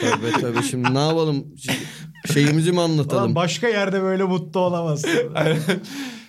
[0.00, 1.44] tövbe tövbe şimdi ne yapalım
[2.32, 3.34] şeyimizi mi Ulan anlatalım?
[3.34, 5.10] başka yerde böyle mutlu olamazsın.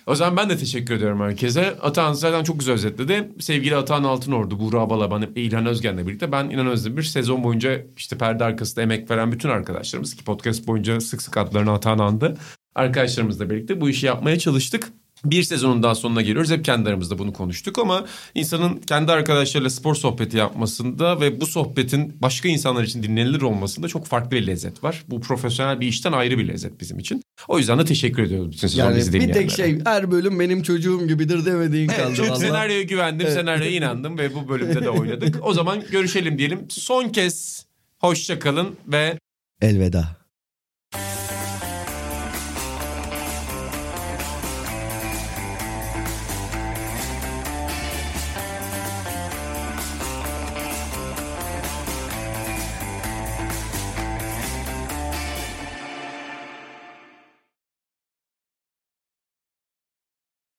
[0.08, 1.76] O zaman ben de teşekkür ediyorum herkese.
[1.82, 3.28] Atahan zaten çok güzel özetledi.
[3.40, 8.44] Sevgili Atahan Altınordu, Buğra Balaban, İlhan Özgen'le birlikte ben İnan Özdemir sezon boyunca işte perde
[8.44, 12.36] arkasında emek veren bütün arkadaşlarımız ki podcast boyunca sık sık adlarını Atahan andı.
[12.74, 14.88] Arkadaşlarımızla birlikte bu işi yapmaya çalıştık.
[15.24, 16.50] Bir sezonun daha sonuna geliyoruz.
[16.50, 18.04] Hep kendi aramızda bunu konuştuk ama
[18.34, 24.06] insanın kendi arkadaşlarıyla spor sohbeti yapmasında ve bu sohbetin başka insanlar için dinlenilir olmasında çok
[24.06, 25.04] farklı bir lezzet var.
[25.08, 27.22] Bu profesyonel bir işten ayrı bir lezzet bizim için.
[27.48, 30.62] O yüzden de teşekkür ediyoruz bütün sezon Yani bizi bir tek şey her bölüm benim
[30.62, 32.14] çocuğum gibidir demediğin kaldı.
[32.14, 32.40] Çok vallahi.
[32.40, 35.38] senaryoya güvendim, senaryoya inandım ve bu bölümde de oynadık.
[35.42, 36.66] O zaman görüşelim diyelim.
[36.68, 37.66] Son kez
[37.98, 39.18] hoşça kalın ve
[39.60, 40.17] Elveda.